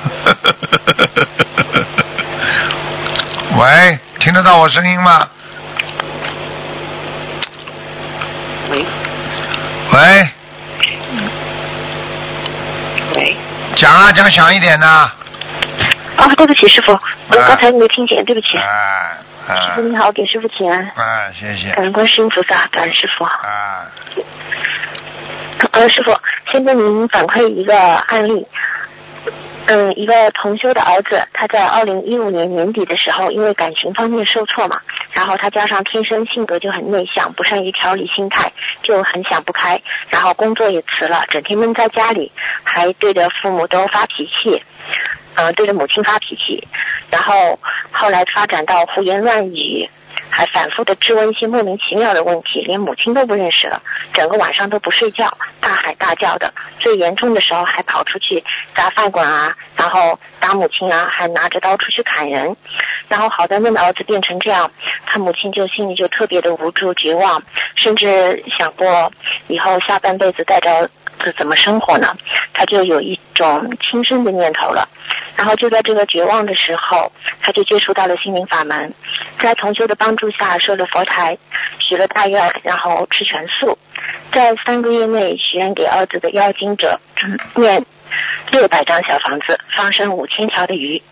[3.59, 5.21] 喂，听得到我声音吗？
[8.71, 8.87] 喂
[9.93, 10.29] 喂，
[13.16, 13.37] 喂，
[13.75, 14.87] 讲啊，讲响一点呐。
[14.87, 15.16] 啊，
[16.37, 18.57] 对不起，师傅，我刚才没听见，对不起。
[18.59, 21.71] 啊师哎傅你好，给师傅请安，啊，谢谢。
[21.73, 23.25] 感恩观世音菩萨，感恩师傅。
[23.25, 23.87] 啊，
[25.73, 26.16] 呃，师傅，
[26.53, 28.47] 先跟您反馈一个案例。
[29.66, 34.80] 嗯，一个同修的儿子，他在二零一五年年底的时候，因为感情方面受挫嘛，
[35.12, 38.52] 然后他加上天生性格就很内向，不善于调理心态，
[38.82, 42.32] 就很想不开，然后工作也辞了，整天闷在家里，
[42.64, 44.61] 还对着父母都发脾气，
[45.36, 46.66] 呃，对着母亲发脾气，
[47.11, 47.58] 然后
[47.92, 49.88] 后来发展到胡言乱语，
[50.30, 53.82] 还反复的质问一些莫名其妙的问题，连母亲都不认识了，
[54.12, 58.42] 整个晚上都不睡觉，大喊大叫的，最严重的时候还跑出去
[58.74, 62.56] 砸饭馆啊，然后打母亲啊，还拿着刀出去砍人，
[63.08, 64.70] 然后好端端的儿子变成这样，
[65.06, 67.42] 他母亲就心里就特别的无助绝望，
[67.76, 69.12] 甚至想过
[69.48, 70.88] 以后下半辈子带着
[71.23, 72.16] 是怎么生活呢？
[72.53, 74.89] 他就有一种轻生的念头了。
[75.37, 78.93] 然后就在这个绝望的时候，他就接触到了心灵法门，
[79.41, 81.39] 在同修的帮助下设了佛台，
[81.79, 83.79] 许了大愿，然后吃全素，
[84.33, 87.01] 在三个月内许愿给儿子的妖精者
[87.55, 87.87] 念
[88.51, 91.03] 六百张小房子，放生五千条的鱼，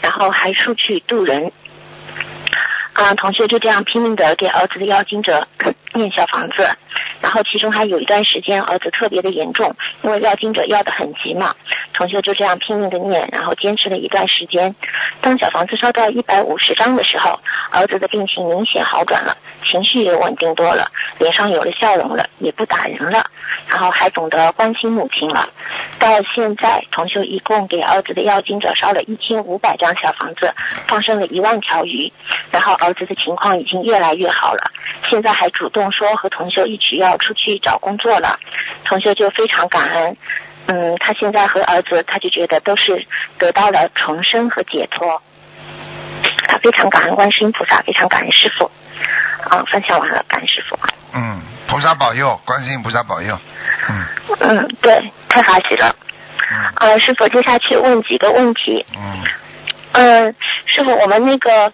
[0.00, 1.50] 然后还出去渡人。
[2.92, 5.48] 啊，同学就这样拼命的给儿子的妖精者
[5.94, 6.68] 念小房子，
[7.20, 11.54] 然后其中还有一段时间儿子特别的严重，因为要经者要的很急嘛，
[11.94, 14.74] 同修就这样拼命的念，然后坚持了一段时间。
[15.20, 17.38] 当小房子烧到一百五十张的时候，
[17.70, 19.36] 儿子的病情明显好转了，
[19.70, 23.30] 情绪也稳定多了，脸上有了笑容了，也不打人了，
[23.68, 25.48] 然后还懂得关心母亲了。
[25.98, 30.52] 到现在，同修一共给儿子的要经者烧了一千五百张小房子，
[30.88, 32.12] 放生了一万条鱼，
[32.50, 34.70] 然后儿子的情况已经越来越好了，
[35.08, 38.38] 现在还主动说和同修一起要出去找工作了，
[38.84, 40.16] 同修就非常感恩。
[40.66, 43.04] 嗯，他现在和儿子，他就觉得都是
[43.38, 45.20] 得到了重生和解脱，
[46.46, 48.70] 他非常感恩观世音菩萨，非常感恩师傅。
[49.50, 50.78] 啊，分享完了，感恩师傅。
[51.14, 53.36] 嗯，菩萨保佑，观世音菩萨保佑。
[53.88, 54.04] 嗯
[54.38, 55.96] 嗯，对，太好喜了。
[56.50, 58.86] 嗯呃，师傅，接下去问几个问题。
[58.96, 59.24] 嗯，
[59.92, 60.34] 嗯，
[60.66, 61.72] 师傅，我们那个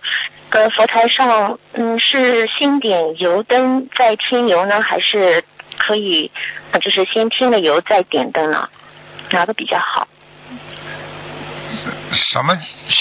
[0.50, 5.44] 呃佛台上，嗯，是先点油灯再添油呢，还是
[5.76, 6.30] 可以
[6.72, 8.68] 呃就是先添了油再点灯呢？
[9.30, 10.08] 哪个比较好？
[12.10, 12.56] 什么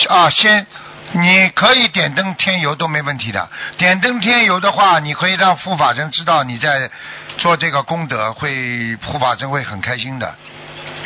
[0.10, 0.30] 啊？
[0.30, 0.68] 先，
[1.14, 3.50] 你可以点灯添油都没问题的。
[3.78, 6.91] 点灯添油的话，你可以让护法神知道你在
[7.38, 10.36] 做这个功德，会护法神会很开心的。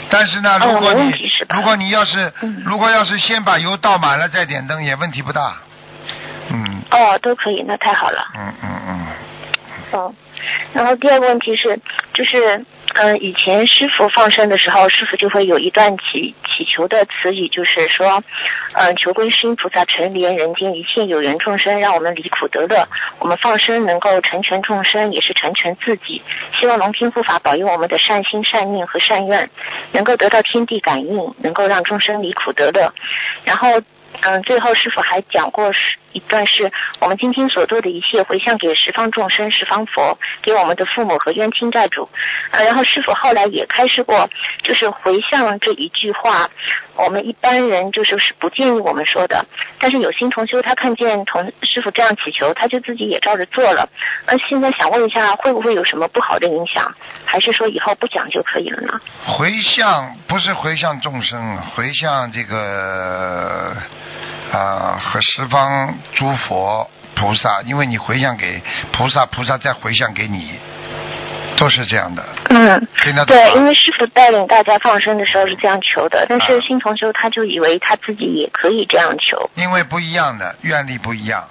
[0.10, 1.14] 但是呢，如果你、
[1.50, 5.56] 如果你要是、嗯如果要是先把油倒满了再点灯，也问题不大。
[6.52, 8.28] 嗯哦，都可以，那太好了。
[8.36, 9.08] 嗯嗯嗯，
[9.94, 10.16] 嗯，
[10.74, 11.80] 然后第二个问题是，
[12.14, 12.58] 就是
[12.96, 18.22] 嗯、呃以前师傅放生的时候，师傅就会有一段祈祈求的词语，就是说，
[18.74, 22.88] 嗯、求观世音菩萨垂怜人间一切有缘众生，让我们离苦得乐。
[23.20, 26.22] 我们放生能够成全众生，也是成全自己。
[26.60, 29.50] 希望龙天护法保佑我们的善心、善念和善愿，
[29.94, 32.94] 能够得到天地感应，能够让众生离苦得乐。
[33.46, 33.82] 然后。
[34.24, 35.80] 嗯，最后师傅还讲过是
[36.14, 42.10] 一段是我们今天所做的一切回向给十方众生、十方佛，给我们的父母和冤亲债主。
[42.52, 44.30] 呃，然后师傅后来也开示过，
[44.64, 46.50] 就是回向这一句话，
[46.96, 49.46] 我们一般人就是是不建议我们说的。
[49.80, 53.90] 但是有心同修他看见同师傅这样祈求，他就自己也照着做了。
[54.28, 56.94] 那现在想问一下，会不会有什么不好的影响？
[57.26, 59.00] 还是说以后不讲就可以了呢？
[59.26, 63.76] 回向不是回向众生，回向这个
[64.52, 70.54] 啊、和十方诸佛菩萨，因为你回向给菩萨，菩萨再回向给你，
[71.58, 72.88] 都是这样的，嗯。
[73.04, 73.66] 听得懂对，因？
[73.66, 79.50] 为师傅带领大家放生的时候是这样求的，但是啊新同修他就以为他自己也可以这样求。
[79.56, 81.48] 因为不一样的愿力不一样，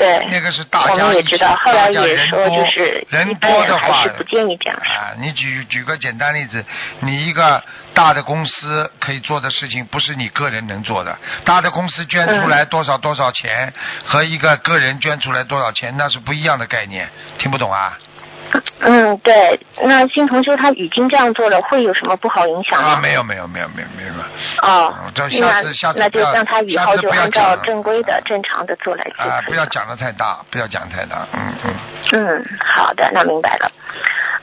[0.00, 4.78] 对，那个是大家也知道，后来人多就是人多的话是不建议这样。
[4.78, 6.64] 啊，你举举个简单例子，
[7.00, 11.14] 你一个大的公司可以做的事情，不是你个人能做的。
[11.44, 13.70] 大的公司捐出来多少多少钱，
[14.06, 17.06] 和一个个人捐出来多少钱，那是不一样的概念。
[17.36, 17.98] 听不懂啊？
[18.80, 19.58] 嗯，对。
[19.82, 22.90] 那新同修他已经这样做了，会有什么不好影响吗？
[22.90, 24.12] 啊，没有没有没有没有没有。
[24.62, 29.40] 哦嗯，这下那次下次那就让他以后就按照正规的、正常的做来就啊。
[29.46, 31.74] 不要讲的太大，不要讲太大，嗯嗯。
[32.12, 33.70] 嗯，好的，那明白了。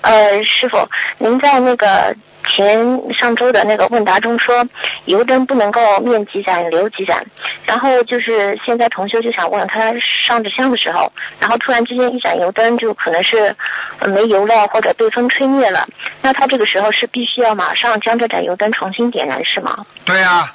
[0.02, 0.88] 呃，师傅，
[1.18, 2.16] 您在那个
[2.56, 4.66] 前上周的那个问答中说，
[5.06, 7.26] 油灯不能够面积盏留几盏，
[7.66, 9.94] 然后就是现在同修就想问他
[10.26, 13.56] 上着香的时候，然后突然之间一盏油灯就可能是
[14.00, 15.88] 呃没油了或者被风吹灭了，
[16.22, 19.86] 那他这个时候是必须要马上将这盏油灯重新点燃是吗？
[20.06, 20.54] 对啊，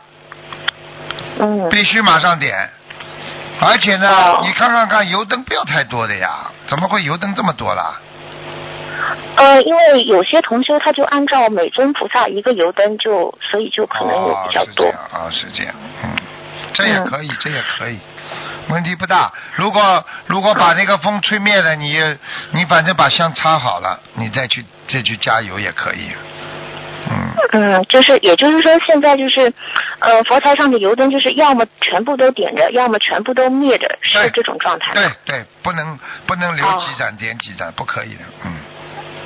[1.39, 2.69] 嗯，必须马上点。
[3.61, 8.01] 而且呢，哦你看看看，油灯不要太多的呀，怎么会油灯这么多啦？
[9.37, 14.87] 呃，因为有些同修他就按照每尊菩萨一个油灯就，所以就可能有哦，比较多。
[14.87, 15.75] 是这样啊，是这样，
[16.05, 16.11] 嗯，
[16.75, 17.99] 这也嗯可以，这也可以，
[18.69, 19.33] 问题不大。
[19.55, 21.99] 如果如果把那个风吹灭了，你
[22.51, 26.11] 你反正把香插好了，你再去再去加油也可以。
[27.11, 29.53] 嗯，嗯，就是，也就是说，现在就是，
[29.99, 34.95] 呃，佛台上的油灯就是要么全部都点着，要么全部都灭着，是这种状态。
[34.95, 38.21] 对对，不能不能留哦几盏点几盏，不可以的。
[38.45, 38.53] 嗯，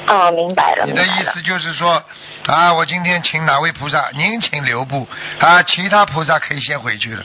[0.08, 0.92] 哦，明白了，你。
[0.92, 2.02] 的意思就是说，
[2.46, 5.06] 啊，我今天请哪位菩萨，您请留步，
[5.40, 7.24] 啊，其他菩萨可以先回去了。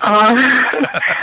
[0.00, 0.36] 哦，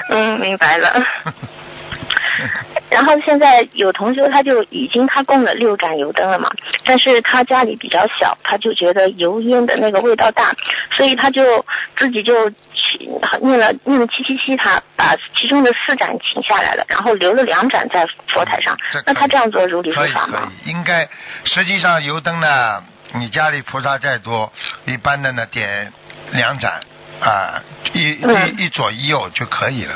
[0.10, 1.02] 嗯，明白了。
[2.90, 6.50] 然后现在有同学他就已经他供了六盏油灯了嘛，
[6.86, 10.54] 但是他家里比较小，他就觉得油烟的那个味道大，
[10.96, 11.64] 所以他就
[11.96, 12.52] 自己就
[12.84, 13.10] 起
[13.42, 18.78] 念了念了七七七，他把其中的四盏请下来了，然后留了两盏在佛台上。
[19.06, 20.52] 那他这样做如理如法吗？
[20.66, 21.08] 应该
[21.46, 24.52] 实际上油灯呢，你家里菩萨再多，
[24.86, 25.92] 一般的呢点
[26.32, 26.82] 两盏
[27.22, 27.64] 啊，
[27.94, 29.96] 一嗯一一左一右就可以了。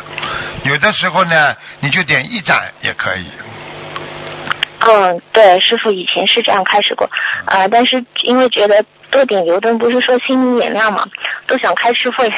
[0.64, 3.26] 有的时候呢，你就点一盏也可以。
[4.80, 7.10] 嗯，对，师傅以前是这样开始过，
[7.46, 11.06] 啊、但是因为觉得多点油灯不是说心明眼亮嘛，
[11.48, 12.32] 都想开智慧。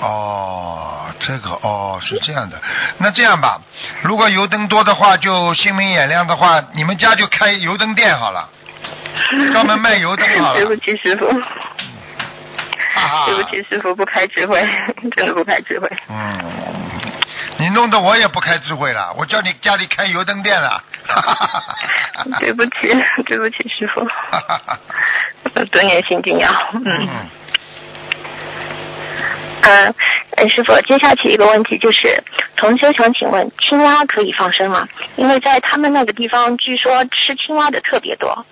[0.00, 2.60] 哦，这个哦是这样的。
[2.98, 3.60] 那这样吧，
[4.02, 8.48] 如果油灯多的话，就心明眼亮的话，你们家就开油灯店好了，
[9.52, 10.56] 专门卖油灯好了。
[10.56, 11.26] 对不起，师傅，
[13.26, 14.60] 对不起，师傅不开智慧，
[15.16, 15.88] 真的不开智慧。
[16.08, 16.38] 嗯，
[17.56, 20.82] 你弄得我也不开智慧了，我叫你家里开油灯店了。
[22.40, 22.70] 对不起，
[23.26, 24.06] 对不起，师傅，
[25.70, 26.50] 多年心经要。
[26.72, 27.08] 嗯嗯，
[29.66, 29.94] 嗯，
[30.36, 32.22] 呃师傅，接下去一个问题就是，
[32.56, 34.86] 同修想请问，青蛙可以放生吗？
[35.16, 38.44] 因为在他们那个地方，据说吃青蛙的特别多。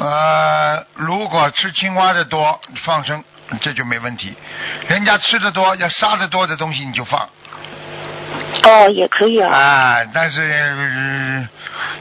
[0.00, 3.22] 呃，如果吃青蛙的多，放生
[3.60, 4.34] 这就没问题。
[4.88, 7.28] 人家吃的多，要杀的多的东西你就放。
[8.62, 9.52] 哦，也可以啊。
[9.52, 11.48] 啊，但是、呃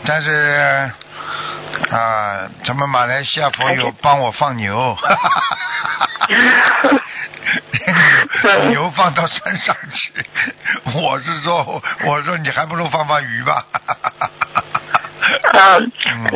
[0.06, 0.92] 但是
[1.90, 4.98] 啊，咱们马来西亚朋友帮我放牛，
[8.70, 10.14] 牛放到山上去。
[10.94, 13.66] 我是说，我说你还不如放放鱼吧。
[15.54, 15.92] 嗯，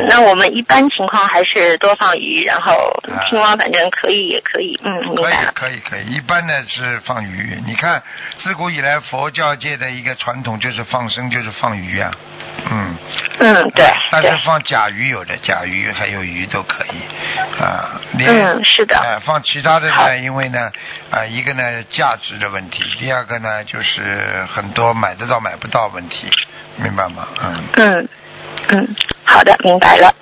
[0.10, 2.74] 那我们一般情况还是多放鱼，然后
[3.30, 5.52] 青蛙反正可以也可以，嗯，明可以白了。
[5.54, 7.62] 可以可以，一般呢是放鱼。
[7.66, 8.02] 你看，
[8.40, 12.12] 自古以来佛教界的一个传统就是放生，就是放鱼啊。
[12.70, 12.96] 嗯。
[13.40, 18.02] 嗯，对但是放甲鱼有的，甲鱼还有鱼都可以啊。
[18.18, 20.72] 嗯是的呃，放其他的呢，因为呢，
[21.12, 26.28] 啊、一个呢价值的问题，第二个呢就是很多买得到买不到问题，
[26.78, 27.28] 明白吗？
[27.44, 27.64] 嗯。
[27.76, 28.10] 嗯
[28.70, 30.14] 嗯，好的，明白了。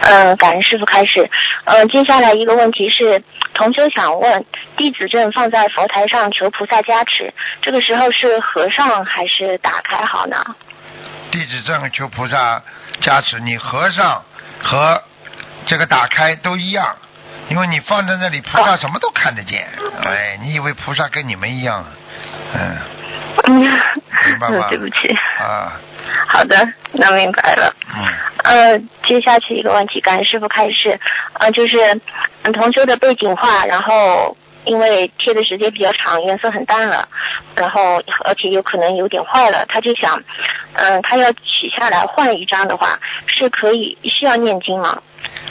[0.00, 1.28] 嗯，感恩师傅开始。
[1.64, 3.22] 嗯，接下来一个问题是，
[3.54, 4.44] 同修想问，
[4.76, 10.36] 弟子证放在佛台上求菩萨加持，这个时候是合上还是打开好呢？
[11.30, 12.62] 弟子证求菩萨
[13.00, 14.22] 加持，你合上
[14.62, 15.02] 和
[15.66, 16.96] 这个打开都一样，
[17.48, 19.66] 因为你放在那里，菩萨什么都看得见。
[20.04, 21.84] 哎，你以为菩萨跟你们一样？
[22.54, 22.78] 嗯，
[23.48, 24.68] 嗯，明白吗？
[24.70, 25.12] 对不起。
[25.40, 25.72] 啊，
[26.26, 27.74] 好的，那明白了。
[27.94, 28.04] 嗯。
[28.44, 30.98] 呃，接下去一个问题，感恩师傅开始，
[31.34, 32.00] 呃，就是
[32.42, 37.08] 嗯同修的背景画，然后因为贴的时间比较长，颜色很淡了，
[37.56, 40.22] 然后而且有可能有点坏了，他就想，
[40.74, 45.02] 嗯、他要取下来换一张的话，是可以需要念经吗？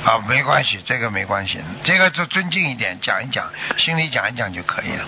[0.05, 5.03] 啊，没关系，这个没关系，这个就尊敬一点，讲一讲，心里讲一讲就可以了，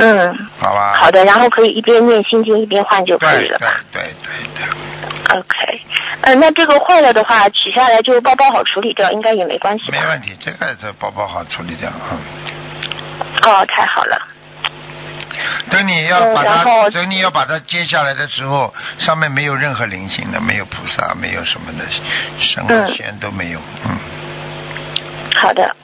[0.00, 0.94] 嗯，好吧？
[1.00, 5.80] 好的，然后可以一边念心经一边换就可以了对对对对，？OK，
[6.22, 9.84] 呃，那这个坏了的话，取下来就包包好处理掉，应该也没关系？
[9.92, 11.90] 没问题，这个这包包好处理掉。
[12.10, 12.18] 嗯，
[13.46, 14.20] 哦，太好了。
[15.70, 21.84] 等你要把它，嗯等你要把它接下来的时候，上面没有任何灵性的，没有菩萨，没有什么的
[22.38, 23.60] 神啊嗯仙都没有。
[23.84, 23.98] 嗯，
[25.40, 25.74] 好的，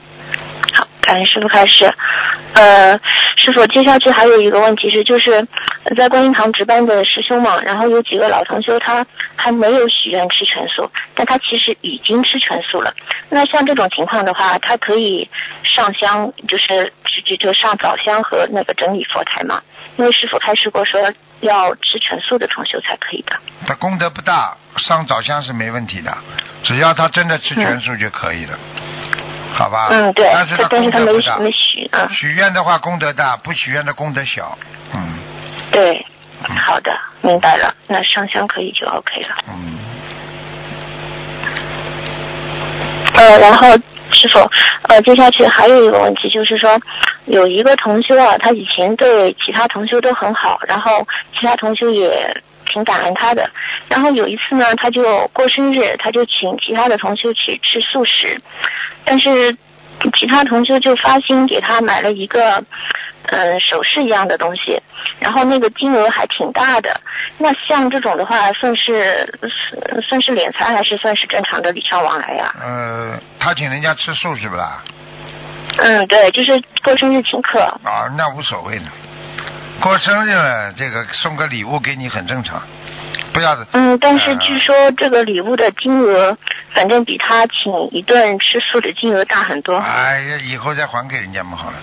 [0.74, 1.92] 好，感恩师傅开始。
[2.54, 2.92] 呃，
[3.36, 5.46] 师傅，接下去还有一个问题是，就是
[5.96, 12.92] 在观音堂值班的师兄嘛，然后有几个老同修他还没有许愿吃全素，但他其实已经吃全素了。
[13.28, 15.28] 那像这种情况的话，他可以
[15.62, 16.92] 上香，就是
[17.26, 19.62] 就就上早香和那个整理佛台嘛？
[19.96, 21.00] 因为师傅开示过说
[21.40, 23.32] 要吃全素的同修才可以的。
[23.66, 26.12] 他功德不大，上早香是没问题的，
[26.64, 28.58] 只要他真的吃全素就可以了，
[29.52, 29.88] 好吧？
[29.90, 31.38] 嗯，对，但是他但是他没功德不大。
[31.38, 32.08] 没许啊。
[32.12, 34.56] 许愿的话功德大，不许愿的功德小。
[34.94, 35.18] 嗯
[35.70, 36.04] 对，
[36.66, 37.74] 好的，明白了。
[37.86, 39.36] 那上香可以就 OK 了。
[39.48, 39.78] 嗯，
[43.16, 43.68] 呃，然后
[44.12, 44.40] 师傅，
[44.88, 46.80] 呃，接下去还有一个问题，就是说
[47.26, 51.06] 有一个同修啊，他以前对其他同修都很好，然后
[51.38, 53.48] 其他同修也挺感恩他的。
[53.88, 58.40] 然后有一次呢，他就过生日，他就请其他的同修去吃素食，
[59.10, 59.52] 但是
[60.14, 62.62] 其他同修就发心给他买了一个。
[63.26, 64.80] 嗯，首饰一样的东西，
[65.20, 66.98] 然后那个金额还挺大的。
[67.36, 74.82] 那像这种的话，算是算算是敛财，还是算是正常的礼尚往来呀、呃，他请人家吃素是不啦？
[75.76, 77.60] 嗯，对，就是过生日请客。
[77.84, 78.84] 啊，那无所谓的。
[79.82, 82.60] 过生日了，这个送个礼物给你很正常，
[83.32, 83.56] 不要。
[83.72, 86.36] 嗯，但是呃据说这个礼物的金额，
[86.74, 89.76] 反正比他请一顿吃素的金额大很多。
[89.76, 91.76] 哎呀，以后再还给人家嘛好了，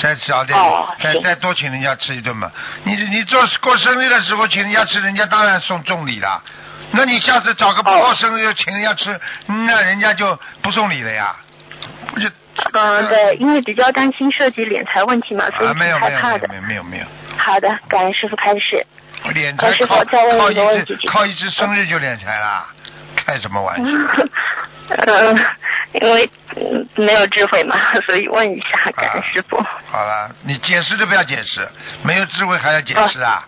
[0.00, 2.50] 再少点，哦再再多请人家吃一顿嘛。
[2.84, 6.42] 你你做过生日的时候请人家吃，人家当然送重礼了。
[6.92, 11.36] 那你下次找个不过生日就请人家吃，那人家就不送礼了呀，
[12.12, 12.28] 不就
[12.72, 16.10] 嗯，对，因为比较担心涉及敛财问题嘛，所以啊，没挺有没有。
[16.10, 17.04] 没有没有没有，
[17.38, 18.84] 好的，感恩师傅开始。
[19.24, 22.66] 敛呃师傅财靠靠一个问题一次靠一只生日就敛财啦，
[23.16, 23.90] 开什么玩笑？
[25.06, 25.38] 嗯，
[25.92, 27.76] 因为嗯没有智慧嘛，
[28.06, 29.56] 所以问一下，感恩师傅。
[29.90, 31.68] 好了，你解释都不要解释，
[32.02, 33.44] 没有智慧还要解释啊？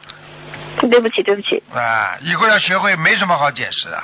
[0.91, 4.03] 对不起，对不起，啊，以后要学会，没什么好解释的，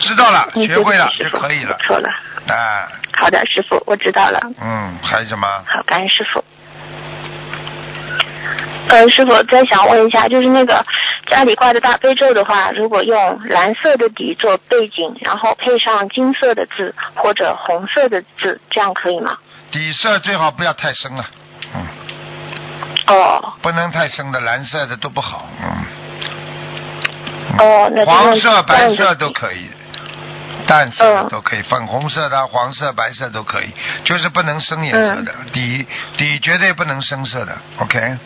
[0.00, 1.78] 知道了，嗯学会了就可以了。
[1.86, 2.08] 错了。
[2.48, 4.40] 啊，好的，师傅，我知道了。
[4.60, 5.46] 嗯，还有什么？
[5.66, 6.44] 好，感恩师傅。
[8.88, 10.84] 呃，师傅再想问一下，就是那个
[11.26, 19.36] 家里挂的大悲咒的话，如果用蓝色的底做背景，然后配上金色的字或者红色的字，这样可以吗？
[19.70, 21.24] 底色最好不要太深了，
[21.74, 21.86] 嗯，
[23.06, 25.84] 哦不能太深的，蓝色的都不好，嗯。
[27.58, 29.66] 哦，那黄色、白色都可以，
[30.66, 33.70] 淡色都可以，粉红色的、黄色、白色都可以，
[34.04, 35.86] 就是不能深颜色的，嗯底
[36.16, 38.16] 底绝对不能深色的，OK，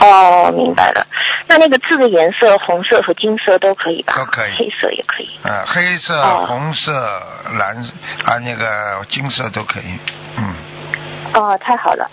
[0.00, 1.06] 哦，明白了。
[1.48, 4.14] 那那个字的颜色，红色和金色都可以吧？
[4.16, 5.30] 都可以黑色也可以。
[5.42, 6.92] 呃，黑色、哦红色、
[7.56, 7.76] 蓝
[8.24, 9.98] 啊那个金色都可以，
[10.36, 10.54] 嗯，
[11.34, 12.08] 哦，太好了。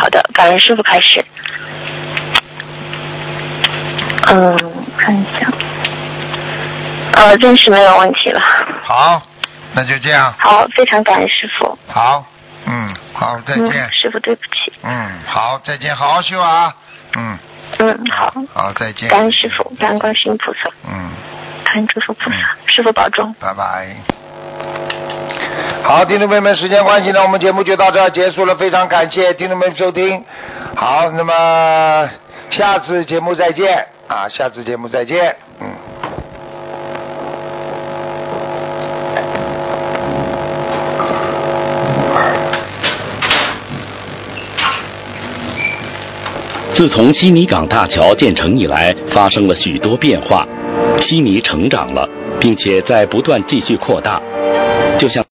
[0.00, 1.24] 好的，感恩师傅开始。
[4.30, 4.56] 嗯，
[4.98, 5.48] 看一下。
[7.16, 8.40] 呃，暂时没有问题了。
[8.82, 9.22] 好，
[9.74, 11.78] 那就这样，好，非常感恩师傅。
[11.88, 12.24] 好，
[12.66, 14.72] 嗯，好，再见嗯，，师傅对不起。
[14.82, 16.74] 嗯，好，再见，好好修啊，
[17.18, 17.38] 嗯，
[17.80, 21.10] 嗯，好，好，再见，感恩师傅，感恩观世音菩萨，嗯。
[21.64, 22.36] 感恩诸佛菩萨，
[22.72, 23.34] 师傅保重。
[23.40, 23.96] 拜拜。
[25.82, 28.54] 好，听众朋友们，时间关系呢，我们节目就到这儿结束了。
[28.56, 30.24] 非常感谢听众们收听。
[30.76, 32.08] 好，那么
[32.50, 35.36] 下次节目再见啊，下次节目再见。
[35.60, 35.66] 嗯。
[46.78, 50.46] 自从悉尼港大桥建成以来，发生了许多变化，
[51.00, 54.22] 悉尼成长了，并且在不断继续扩大，
[54.96, 55.24] 就像。